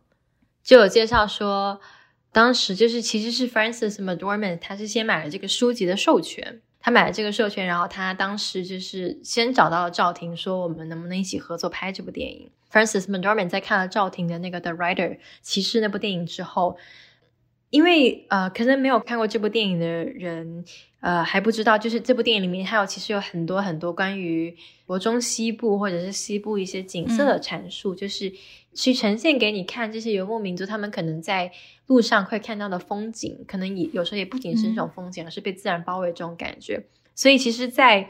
[0.62, 1.80] 就有介绍说，
[2.30, 6.60] 当时就是其实是 Francis McDormand，他是先买了这个书籍的授权。
[6.84, 12.50] 他买了这个授权，然后他当时就是先找到了赵婷，说我们能不能一起合作拍这部电影。
[12.72, 15.10] Francis McDormand 在看了赵婷的那个《The Rider》
[15.42, 16.76] 骑士那部电影之后，
[17.70, 20.64] 因为呃，可能没有看过这部电影的人，
[21.00, 28.32] 呃，还不知道，就是这部电影里面还有其实有很多很多关于国中西部或者是西部一些景色的阐述，就是
[28.74, 31.52] 去呈现给你看这些游牧民族他们可能在。
[31.92, 36.86] 路上会看到的风景，可能也有时候也不仅是那种风景，而是被自然包围这种感觉。
[37.14, 38.08] 所以，其实，在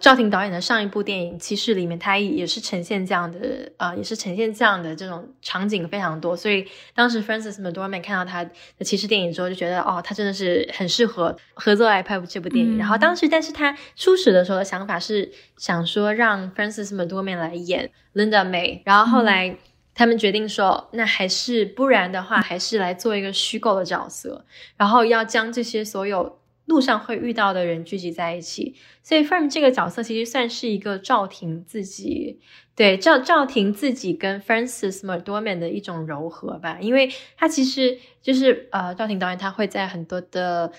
[0.00, 6.36] 赵婷导演的上一部电影《骑士》里面，他也是呈现这样的，呃，也是呈现这样的这种场景非常多。
[6.36, 6.66] 所以，
[6.96, 8.50] 当时 Francis McDormand 看到他的
[8.84, 12.76] 《骑士》电影之后，就觉得哦，他真的是很适合合作来拍这部电影。
[12.76, 19.56] 然后，当时，但是他初始的时候的想法是想说让 Francis McDormand 来演 Linda May，然后后来。
[19.98, 24.44] 他们决定说，那还是不然的话，还是来做一个虚构的角色，
[24.76, 28.76] 然后要将这些所有路上会遇到的人聚集在一起。
[29.02, 32.38] 所以 Firm 这个角色其实算是一个赵婷自己，
[32.74, 40.70] 对赵赵婷自己跟 Francis m c d o r m a n 的一种柔和吧，因为他其实就是呃赵婷导演他会在很多的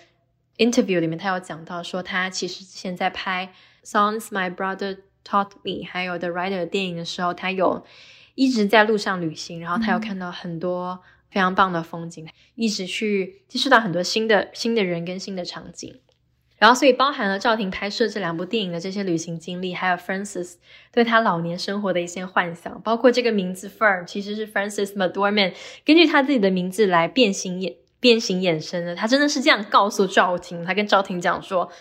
[0.58, 3.52] interview 里面，他有讲到说，他其实之前在拍
[3.84, 7.84] Songs My Brother Taught Me 还有 The Rider 电影的时候，他有。
[8.38, 11.00] 一直在路上旅行，然后他又看到很多
[11.32, 16.00] 非常棒的风景，一直去接触到很多新的新的人跟新的场景，
[16.60, 20.54] 然后所以包含了赵婷拍摄这两部电影的这些旅行经历，还有 Francis
[20.92, 25.54] 对他老年生活的一些幻想，包括这个名字 Firm 其实是 Francis McDormand
[25.84, 31.72] 根据他自己的名字来变形衍变形衍生的，他真的是这样告诉赵婷，他跟赵婷讲说。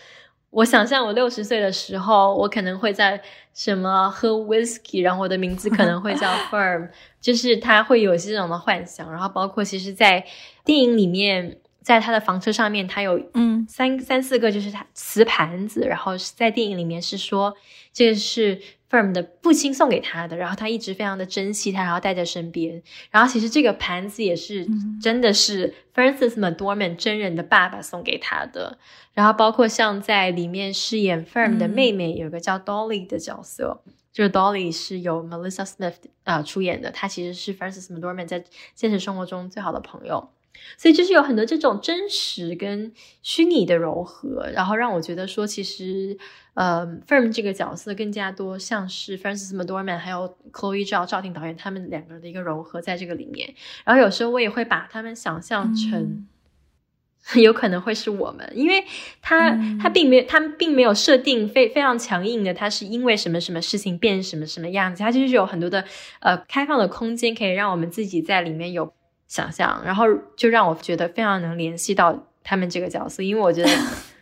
[0.51, 3.21] 我想象我六十岁的时候，我可能会在
[3.53, 6.89] 什么喝 whisky，然后我的名字可能会叫 Firm，
[7.21, 9.11] 就是他会有这种的幻想。
[9.11, 10.25] 然后包括其实，在
[10.65, 17.55] 电影里面，在他的房车上面，他有嗯三三四个就是他瓷盘子，然后在电影里面是说
[17.93, 18.61] 这个是。
[18.89, 22.83] Firm 的父亲送给他的，然后他一直非常的珍惜它，然后带在身边。
[23.11, 24.67] 然后其实这个盘子也是
[25.03, 28.79] 真的是 Francis McDormand 真人的爸爸送给他的。
[29.13, 33.83] 然后包括像在里面饰演 Firm 的妹妹，有个叫 Dolly 的角色，
[34.13, 35.95] 就是 Dolly 是由 Melissa Smith
[36.25, 38.45] 啊出演的，她其实是 Francis McDormand 在
[38.75, 40.31] 现实生活中最好的朋友。
[40.79, 42.93] 所以就是有很多这种真实跟
[43.23, 46.17] 虚拟的柔和，然后让我觉得说，其实，
[46.57, 53.55] 呃，Firm 这个角色更加多像是 Francis McDormand 还有 Chloe Zhao 赵婷导演他们两个人的一个融合在这个里面。
[53.85, 56.27] 然后有时候我也会把他们想象成，
[57.41, 58.85] 有可能会是我们，因为
[59.23, 59.51] 他
[59.81, 65.85] 他并没有他们并没有设定非非常强硬的，他是因为什么什么事情变什么什么样子，他就是有很多的
[66.21, 68.93] 呃开放的空间，可以让我们自己在里面有。
[69.29, 70.05] 想象，然后
[70.37, 73.69] 就让我觉得非常能联系到他们这个角色，因为我觉得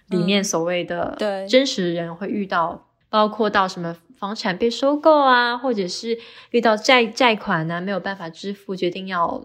[0.08, 1.16] 里面所谓的
[1.48, 6.18] 真实人会遇到，包括到什么房产被收购啊，或者是
[6.50, 9.44] 遇到债债款呢，没有办法支付，决定要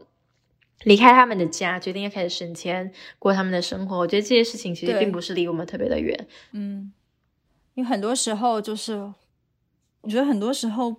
[0.84, 3.98] 离开他们的家，决定要开始省钱过他们的生活。
[3.98, 6.92] 我觉得这些事情其实并不是离我们特别的远，嗯，
[7.76, 9.14] 因为很多时候就是，
[10.02, 10.96] 我觉得很多时候。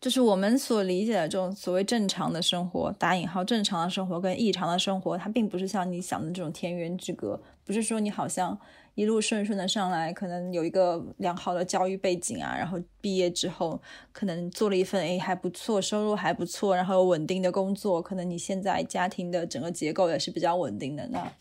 [0.00, 7.40] 就是我们所理解的这种所谓正常的生活，打引号正常的生活跟异常的生活，它并不是像你想的这种天渊之隔。
[7.64, 8.58] 不是说你好像
[8.94, 13.80] 一路顺顺的上来，可能有一个良好的教育背景啊，然后毕业之后
[14.12, 21.32] 可能做了一份诶还不错，收入还不错，然后有稳定的工作，可能你现在家庭的整个结构也是比较稳定的，那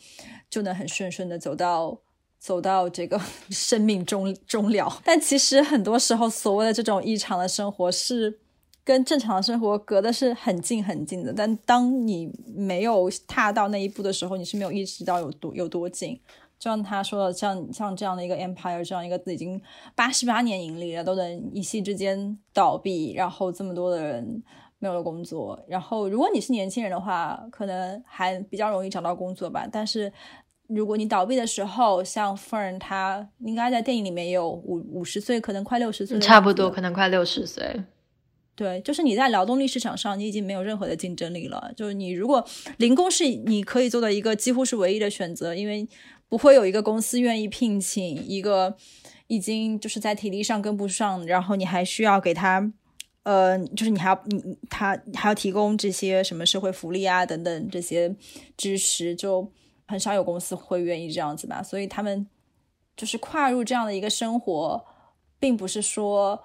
[0.50, 2.00] 就能很顺顺的走到
[2.40, 3.20] 走到这个
[3.52, 5.02] 生命终终了。
[5.04, 8.40] 但其实很多时候，所谓的这种异常的生活是。
[8.86, 16.20] 跟正常生活隔的是很近很近的，但当你没有踏到那一步的时候，你是没有意识到有多有多近。
[16.60, 19.62] 就像他说的，像像这样的一个 empire，这样一个已经
[19.96, 24.42] 八十八年盈利了，都能一夕之间倒闭，然后这么多的人
[24.80, 25.62] 没有了工作。
[25.68, 29.68] 然后，如果你是年轻人的话，可能还比较容易找到工作吧。
[29.70, 30.10] 但是，
[30.68, 37.84] 如果你倒闭的时候，像 Fern 他应该在电影里面有五五十岁，可能快六十岁，差不多，可能快六十岁。
[38.56, 41.74] 对，就是你在劳动力市场上，你已经没有任何的竞争力了。
[41.76, 42.46] 就是你如果
[42.78, 45.88] 零工是你可以做的一个几乎是唯一的选择，因为
[46.30, 48.78] 不会有一个公司愿意聘请一个
[49.26, 52.72] 已经就是在体力上跟不上，然后你还需要给他，
[53.24, 58.16] 呃，就是你还要你他还要提供这些什么社会福利啊等等这些
[58.56, 59.52] 支持，就
[59.88, 61.64] 很少有公司会愿意这样子吧。
[61.64, 62.28] 所以他们
[62.96, 64.86] 就是跨入这样的一个生活，
[65.40, 66.40] 并不是说。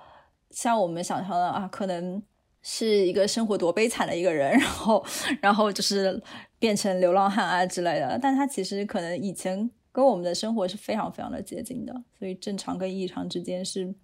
[0.50, 2.22] 像我们想象的啊，可能
[2.62, 5.04] 是一个生活多悲惨的一个人， 然后，
[5.40, 6.20] 然后就是
[6.58, 8.18] 变成流浪汉啊之类的。
[8.20, 13.94] 但他其实可能以前跟我们的生活是非常非常的接近的，所以正常跟异常之间是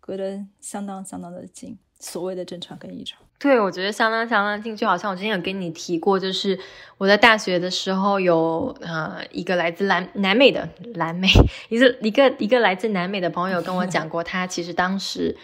[0.00, 1.78] 隔得相当相当的近。
[1.98, 4.76] 所谓的正常跟异常，对我觉得相当相当近。
[4.76, 6.58] 就好像我之前有跟你提过，就是
[6.98, 11.26] 我在大学的时候有呃一个来自南南美的南美
[11.70, 15.36] 一个一个一个来自南美的朋友跟我讲过，他其实当时。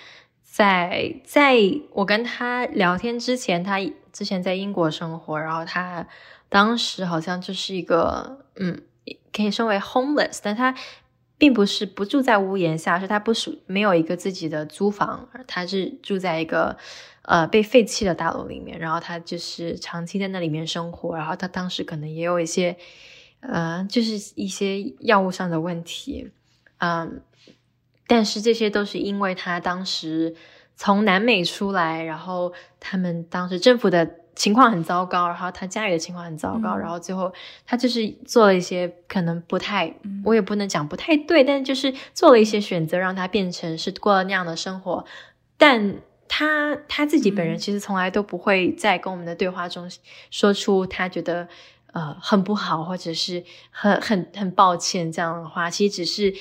[0.52, 1.56] 在在
[1.92, 3.78] 我跟他聊天之前，他
[4.12, 6.06] 之前在英国生活，然后他
[6.50, 8.82] 当时好像就是一个，嗯，
[9.32, 10.74] 可以称为 homeless，但他
[11.38, 16.76] 并不是不住在屋檐下，是他不属没有一个自己的租房，他是住在一个
[17.22, 22.76] 呃被废弃的大楼里面，然后他就是长期在那里面生活，然后他当时可能也有一些
[23.40, 26.30] 呃，就是一些药物上的问题，
[26.76, 27.22] 嗯。
[28.12, 30.34] 但是这些都是因为他当时
[30.76, 34.06] 从南美出来，然后他们当时政府的
[34.36, 37.32] 情况很糟糕，然后他家里的情况很糟糕，然后最后
[37.64, 39.94] 他就是做了一些可能不太，
[40.26, 45.06] 我也不能讲不太对，但就是做了一些选择，让他变成是过了那样的生活。
[45.56, 45.94] 但
[46.28, 49.90] 他他自己本人其实从来都不会在跟我们的对话中
[50.30, 51.48] 说出他觉得
[51.92, 56.34] 呃很不好，或者是很很很抱歉这样的话，其实只是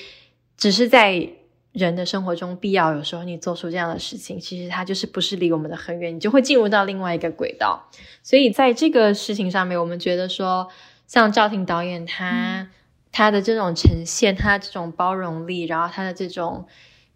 [0.58, 1.32] 只是在。
[1.72, 7.88] 人的生活中必要，有时候你做出这样的事情，其实它就是不是离我们的很远，你就会进入到另外一个轨道。
[8.22, 10.68] 所以在这个事情上面，我们觉得说，
[11.06, 12.68] 像赵婷导演他
[13.10, 16.66] 他的这种呈现，他这种包容力，然后他的这种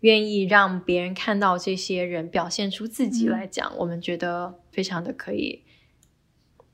[0.00, 5.64] 愿意让别人看到这些人表现出自己来讲，我们觉得非常的可以，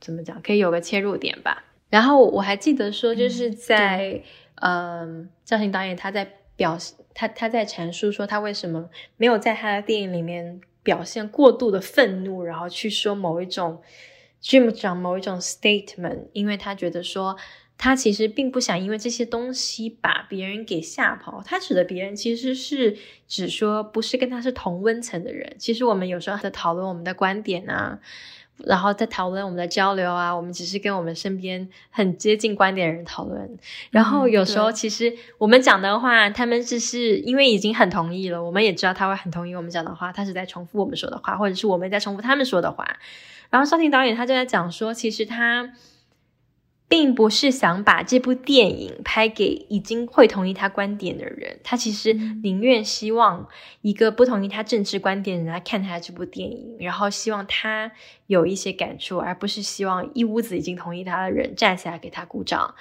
[0.01, 0.41] 怎么讲？
[0.41, 1.65] 可以有个切入点吧。
[1.91, 4.23] 然后我还记得说，就是在
[4.55, 6.35] 嗯，赵婷导演他在。
[6.57, 6.79] 表
[7.15, 13.81] 他他在阐述说他为什么没有在他的电影里面表现过度的愤怒，然后去说某一种
[14.43, 17.37] Jim 讲某一种 statement，因为他觉得说
[17.77, 21.43] 他其实并不想因为这些东西把别人给吓跑。
[21.45, 22.97] 他指的别人其实是
[23.27, 25.57] 指说不是跟他是同温层的人。
[25.59, 28.01] 其实我们有时候在讨论我们的观点啊。
[28.67, 33.59] 然后在讨论我们的交流啊，我们只是跟我们身边很接近观点的人讨论。
[33.91, 42.87] 然后有时候其实我们讲的话，他们只是因为已经很同意了，我们也知道他会很同意我们讲的话，他是在重复我们说的话，或者是我们在重复他们说的话。
[43.51, 45.73] 然后邵婷导演他就在讲说，其实他。
[46.93, 53.49] 并不是想把这部电影拍给已经会同意他观点的人，他其实宁愿希望
[53.81, 57.91] 一个不同意他政治观点的人来看他这部电影，然后希望他
[58.27, 62.75] 有一些感触，而不是希望一屋子已经同意他的人站起来给他鼓掌。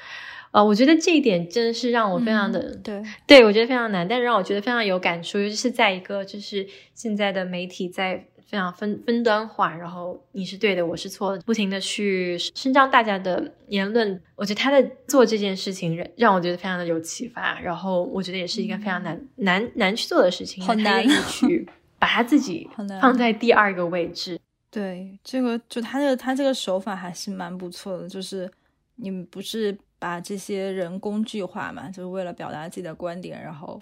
[0.52, 8.26] 呃，我觉得这一点真的是让我非常的对，对我觉得非常难，但是让我觉得非常有感触，尤其是在一个就是现在的媒体在。
[8.52, 14.22] 非常分分端化，然后你是对的，我是错的，不停的去伸张大家的言论。
[14.36, 17.58] 我觉得他在做这件事情，让让我觉得非常的有启发。
[17.62, 21.66] 然后我觉得也是一个非常难难难去做的事情，好难去
[21.98, 24.38] 把他自己放在第二个位置。
[24.70, 28.52] 对，这个就他这个他这个手法还是蛮不错的，就是
[28.98, 33.82] 你们不是把这些人工具化嘛，就是为了表达自己的观点，然后。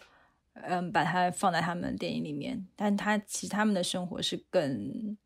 [0.64, 5.18] 嗯，把它放在他们电影里面，但他其实他们的生活是更、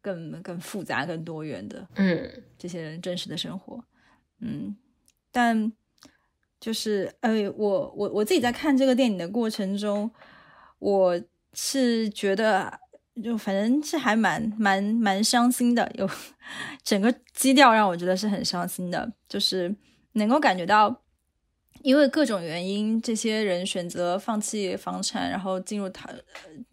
[0.00, 1.88] 更、更复杂、更多元的。
[1.96, 3.84] 嗯，这些人真实的生活，
[4.40, 4.76] 嗯，
[5.30, 5.72] 但
[6.60, 10.10] 就是呃，我我我自己在看这个电影的过程中，
[10.78, 11.20] 我
[11.52, 12.80] 是觉得
[13.22, 16.08] 就反正是还蛮蛮蛮伤心的，有
[16.82, 19.74] 整个基调让我觉得是很伤心的，就是
[20.12, 21.02] 能够感觉到。
[21.82, 26.08] 因为各种原因，这些人选择放弃房产，然后进入逃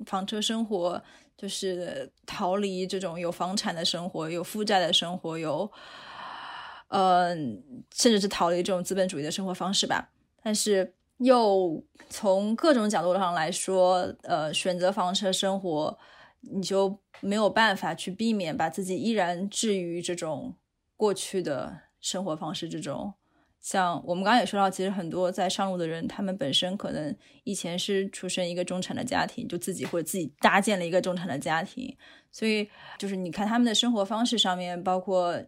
[0.05, 1.01] 房车生活，
[1.35, 5.69] 就是逃离这种有房产的生活、有负债的生活、有
[6.89, 10.09] 呃，甚至是逃离这种资本主义的生活方式吧。
[10.43, 15.97] 但是又从各种角度上来说，呃，选择房车生活
[16.41, 20.55] 你就没有办法去避免把自己依然置于这种
[20.95, 23.13] 过去的生活方式之中。
[23.61, 31.95] 像我们刚刚也说到，其实很多在上路的人，他们本身可能以前是出生一个中产的家庭，就自己或者自己搭建了一个中产的家庭，
[32.31, 35.41] 所以就是你看他们的生活方式上面，包括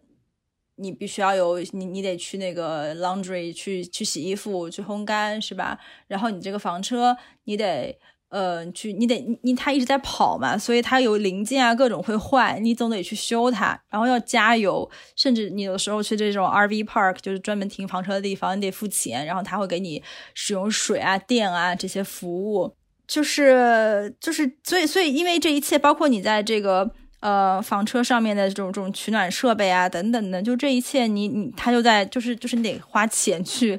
[0.76, 5.80] 你必须要有你你得去那个 laundry 去去洗衣服去烘干是吧？
[6.06, 7.98] 然后你这个房车你得。
[8.32, 20.02] 呃，去你得你它一直在跑嘛，所以它有零件啊，各种会坏，你总得去修它，然后要加油，甚至你有时候去这种 RV park，就是专门停房车的地方，你得付钱，然后他会给你
[20.32, 22.74] 使用水啊、电啊这些服务，
[23.06, 26.90] 就是就是所以所以因为这一切，包括你在这个
[27.20, 33.78] 呃房车上面的这种这种取暖设备啊等等的，就这一切你你他就在就是就是你得花钱去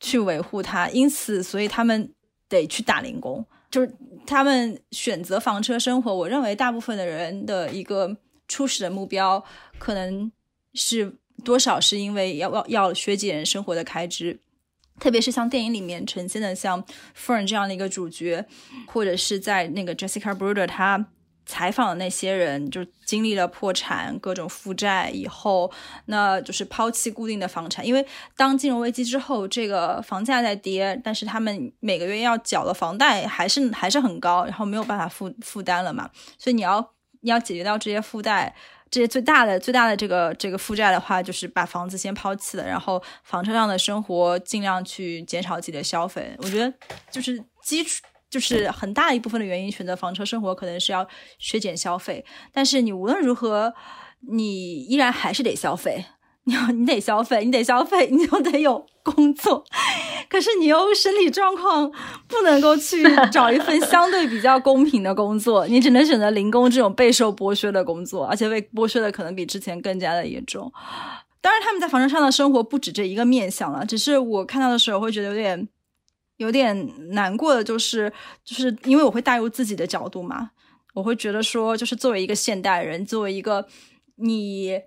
[0.00, 2.12] 去维护它，因此所以他们
[2.48, 3.46] 得去打零工。
[3.74, 3.92] 就是
[4.24, 9.44] 他们选择房车生活，我认为大部分的人的一个初始的目标，
[9.80, 10.30] 可能
[10.74, 14.38] 是多少是因为要要要削减生活的开支，
[15.00, 16.84] 特别是像电影里面呈现的像
[17.18, 18.46] Fern 这样的一个主角，
[18.86, 21.08] 或者是在那个 Jessica Bruder 他。
[21.46, 25.70] 采访的那些人，就经历了破产、各种负债以后，
[26.06, 27.86] 那就是抛弃固定的房产。
[27.86, 28.04] 因为
[28.36, 36.10] 当金融危机之后，这个房价在跌，但是他们每个月要缴的房贷还是还是很高，然后没有办法负负担了嘛。
[36.38, 38.54] 所以你要你要解决掉这些负债，
[38.90, 46.34] 这些最大的最大的这个这个负债的话，就是把房子先抛弃了，然后房车上的生活尽量去减少自己的消费。
[46.38, 46.72] 我觉得
[47.10, 48.02] 就是基础。
[48.34, 51.06] 就是很大一部分的原因，选择房车生活可能是要
[51.38, 53.72] 削减消费，但是你无论如何，
[54.32, 56.04] 你依然还是得消费。
[56.46, 59.64] 你要你得消费，你得消费，你就得有工作。
[60.28, 61.88] 可是你又身体状况
[62.26, 70.72] 不能够去找一份相对比较公平的工作，你只能选择零工这种备受剥削的工作，而且被剥削的可能比之前更加的严重。
[71.40, 75.68] 当然，他们在房车上的生活不止这一个面相了，只是我看到的时候会觉得有点。
[76.36, 78.12] 有点难过的就是，
[78.44, 80.50] 就是因为我会带入自己的角度嘛，
[80.94, 83.66] 我会觉得说，就是作为一个现代人，作为一个
[84.16, 84.80] 你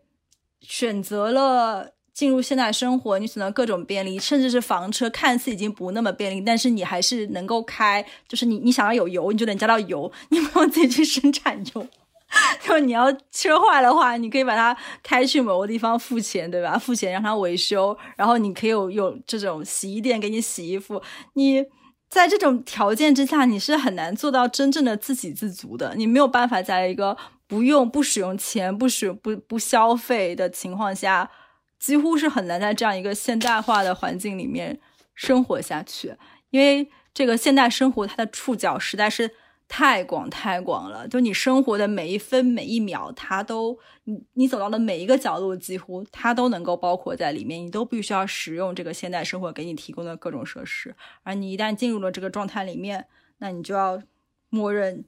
[0.61, 11.87] 选择了进入现代生活，你选择各种便利，甚至是房车看似已经不那么便利，但是你还是能够开，就是你你想要有油，你就能加到油，你不用自己去生产油。
[12.61, 16.77] 就你要车坏的话，你可以把它开去某个地方付钱，对吧？
[16.77, 21.01] 付钱让它维修，然后你可以有有这种洗衣店给你洗衣服。
[21.33, 21.63] 你
[22.09, 25.93] 在这种条件之下，你是很难做到真正的自给自足的。
[25.95, 27.17] 你没有办法在一个
[27.47, 31.31] 不用、不使用钱、不使不不消费的情况下，
[31.79, 34.79] 几乎是很难在这样一个现代化的环境里面
[35.15, 36.15] 生活下去。
[36.49, 39.31] 因为这个现代生活，它的触角实在是。
[39.69, 47.61] 太广太广了，就你生活的每一分每一秒，它都你你走到的每一个角落，几乎它都能够包括在里面。
[47.64, 53.07] 你都必须要使用这个现代生活给你提供的各种设施，而你一旦进入了这个状态里面，
[53.39, 54.02] 那你就要
[54.49, 55.03] 默认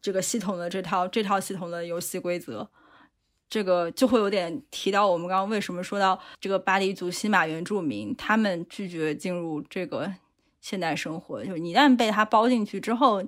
[0.00, 2.70] 这个系统的这套这套系统的游戏规则。
[3.50, 10.12] 这个就会有点提到我们刚刚为什么说到这个巴黎族西马原住民，他们拒绝进入这个
[10.60, 13.20] 现代生活，就你一旦被他包进去之后。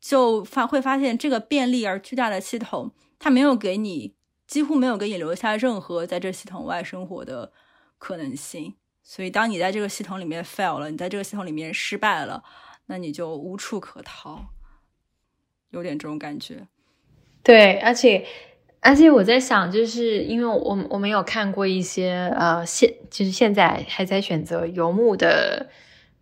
[0.00, 4.14] 就发会发现这个便利而巨大的系统，它没有给你
[4.46, 7.52] 几乎没有给你留下任何在这系统外生活的
[7.98, 8.74] 可能性。
[9.02, 12.42] 所以，当你在这个系统里面 fail 了，你在这个系统里面失败了，
[12.86, 14.46] 那你就无处可逃，
[15.70, 16.66] 有点这种感觉。
[17.42, 18.26] 对，而且
[18.80, 25.68] 而且我在想，就是因为我我没有看过一些呃现就是现在还在选择游牧的。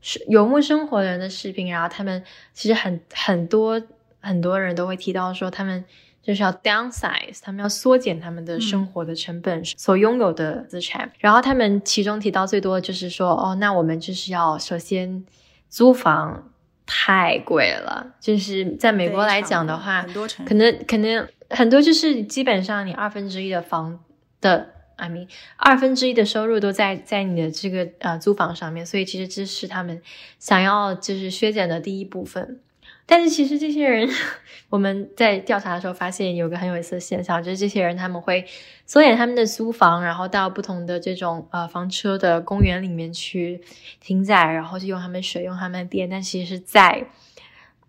[0.00, 2.22] 是游牧生活的人的视频，然后他们
[2.52, 3.82] 其实很很多
[4.20, 5.84] 很多人都会提到说，他们
[6.22, 11.10] 就是要 downsize，他们要缩减他们的生活的成本，所拥有的资产。
[11.18, 15.24] 然后他们其中提到最多的就是说，哦，那我们就是要首先
[15.68, 16.50] 租房
[16.86, 20.06] 太贵了，就是在美国来讲的话，
[20.46, 23.98] 可能可能很多就是基本上你二分之一的房
[24.40, 24.74] 的。
[24.98, 30.02] I mean，二分之一的收入都在在你的这个呃租房上面，所以其实这是他们
[30.40, 32.60] 想要就是削减的第一部分。
[33.06, 34.08] 但是其实这些人，
[34.68, 38.44] 我们在调查的时候发现有个很有意思的现象，就是这些人他们会
[38.86, 43.62] 缩减他们的租房，然后到不同的这种呃房车的公园里面去
[44.00, 46.10] 停载，然后就用他们水用他们的电。
[46.10, 47.06] 但其实，在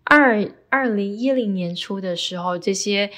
[0.04, 3.10] 二二零一零年初的时候，这些。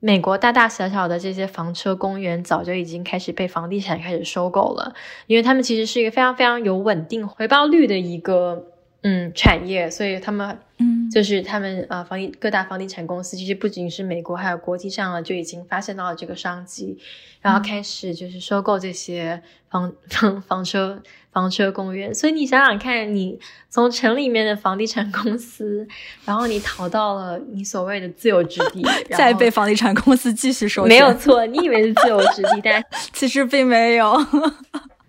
[0.00, 4.94] 美国大大小小的这些房车公园早就已经开始被房地产开始收购了，
[5.26, 8.66] 因为他们其实是一个非常非常有稳定回报率的一个
[9.02, 16.98] 嗯产业，所以他们嗯就是他们呃房地各大房地产公司，其实不仅是美国，还有国际上了就已经发现到了这个商机，
[17.42, 22.14] 然后开始就是收购这些房 房房车房车公园。
[22.14, 23.38] 所以你想想看，你
[23.68, 25.86] 从城里面的房地产公司，
[26.24, 28.82] 然后你逃到了你所谓的自由之地，
[29.16, 34.14] 再被房地产公司继续收没有错，你以为是自由之地，但 其实并没有。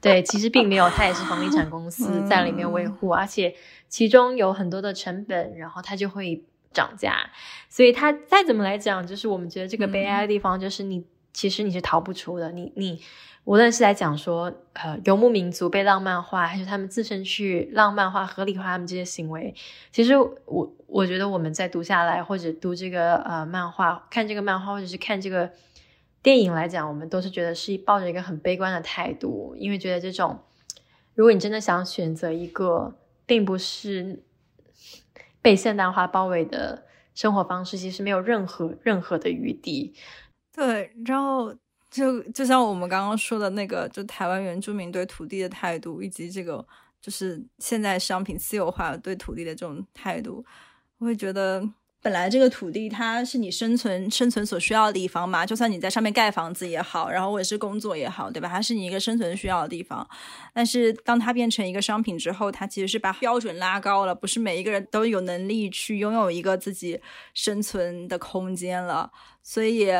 [0.01, 3.53] 对，其实并没有，它也是房地产公司在里面维护，而且
[3.87, 6.43] 其中有很多的成本，然后它就会
[6.73, 7.29] 涨价。
[7.69, 12.51] 所以它再怎么来讲，就是我们觉得这个悲哀的地方，就是你其实你是逃不出的。
[12.51, 12.99] 你你
[13.43, 19.53] 无论是来讲说，呃，游牧民族被浪漫化，还是他们自身去浪漫化、合理化他们这些行为，
[19.91, 25.51] 其实我我觉得我们在读下来，或者读这个呃漫画、看这个漫画，或者是看这个。
[26.23, 30.39] 电影来讲，我们都是觉得是抱着一个很悲观的态度，因为觉得这种，
[31.15, 32.95] 如果你真的想选择一个
[33.25, 34.23] 并不是
[35.41, 36.83] 被现代化包围的
[37.15, 39.95] 生活方式，其实没有任何任何的余地。
[40.53, 41.55] 对，然后
[41.91, 46.65] 就就像我们刚刚说的那个，就台湾原住民对土地的态度，以及这个
[46.99, 50.43] 就是现在商品私有化对土地的这种态度，
[50.97, 51.69] 我会觉得。
[52.03, 58.49] 本来这个土地它是你生存生存所需要的地方嘛，就算你在上面盖房子也好，然后或者是工作也好，对吧？
[58.49, 60.09] 它是你一个生存需要的地方。
[60.51, 66.99] 但是当它变成一个商品之后，它其实是把标准拉高了，不是每一个人都有能力去拥有一个自己
[67.35, 69.11] 生存的空间了。
[69.43, 69.91] 所以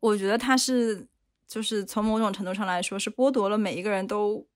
[0.00, 1.06] 我觉得它是，
[1.46, 4.46] 就是从某种程度上来说，是剥夺了每一个人都。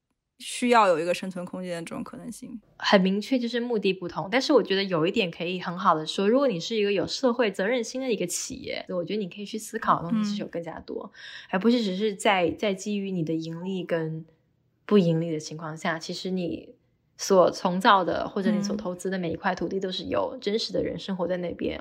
[0.42, 4.26] 需要有一个生存空间的这种可能性，很明确，就是目的不同。
[4.32, 11.12] 但是我觉得有一点可以很好的说，如果你是一个有社会责任心的一个企业，我觉得你可以去思考的东西是有更加多，
[11.50, 14.24] 而不是只是在在基于你的盈利跟
[14.86, 16.74] 不盈利的情况下，其实你
[17.18, 21.78] 所从造的或者你所投资的每一块土地都是有真实的人生活在那边，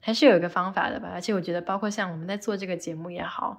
[0.00, 1.10] 还是有一个方法的吧。
[1.12, 3.58] 而且我觉得，包括像我们在做这个节目也好。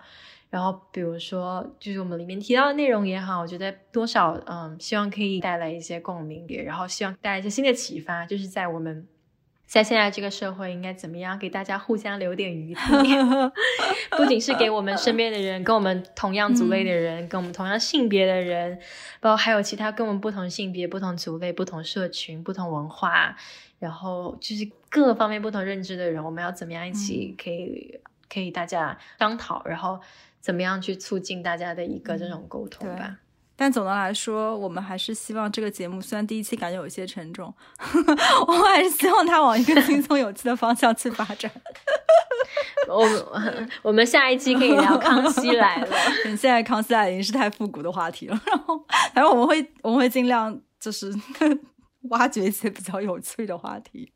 [0.50, 9.08] 然后，比如说，就是我们里面提到的内容也好，我觉得多少，嗯，希望可以带来一些共鸣，然后希望带来一些新的启发，就是在我们
[9.68, 12.80] 在现在这个社会应该怎么样给大家互相留点余地，
[14.18, 18.80] 不仅是给我们身边的人，跟我们同样族类的人，跟我们同样性别的人，
[19.20, 23.36] 包括还有其他跟我们不同性别、不同族类、不同社群、不同文化，
[23.78, 30.02] 然后就是各方面不同认知的人，我们要怎么样一起可以可以大家商讨，然后。
[30.40, 33.18] 怎么样去促进大家的一个这种沟通吧？
[33.56, 37.54] 但总的来说，我们还是希望这个节目，虽然第一期感觉有一些沉重，
[38.48, 41.52] 我们还是希望它往一个轻松有趣的方向去发展。
[42.88, 43.06] 我
[43.82, 45.88] 我们下一期可以聊《康熙来了》。
[46.24, 48.82] 现在《康熙来了》已经是太复古的话题了，然后
[49.14, 51.14] 反正我们会我们会尽量就是
[52.04, 54.10] 挖掘一些比较有趣的话题，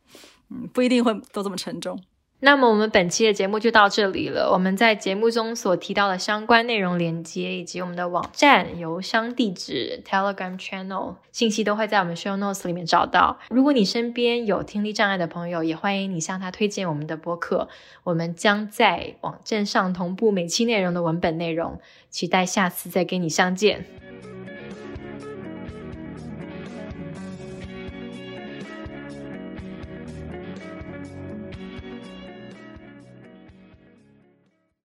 [0.50, 2.02] 嗯，不一定会都这么沉重。
[2.46, 4.52] 那么我们本期的节目就到这里了。
[4.52, 13.40] 我们在节目中所提到的相关内容连接，以及我们的网站、邮箱地址、Telegram Channel 信息，都会在我们 Show Notes 里面找到。
[13.50, 17.70] 如果你身边有听力障碍的朋友，也欢迎你向他推荐我们的播客。
[18.04, 21.80] 我们将在网站上同步每期内容的文本内容，
[22.10, 23.86] 期待下次再跟你相见。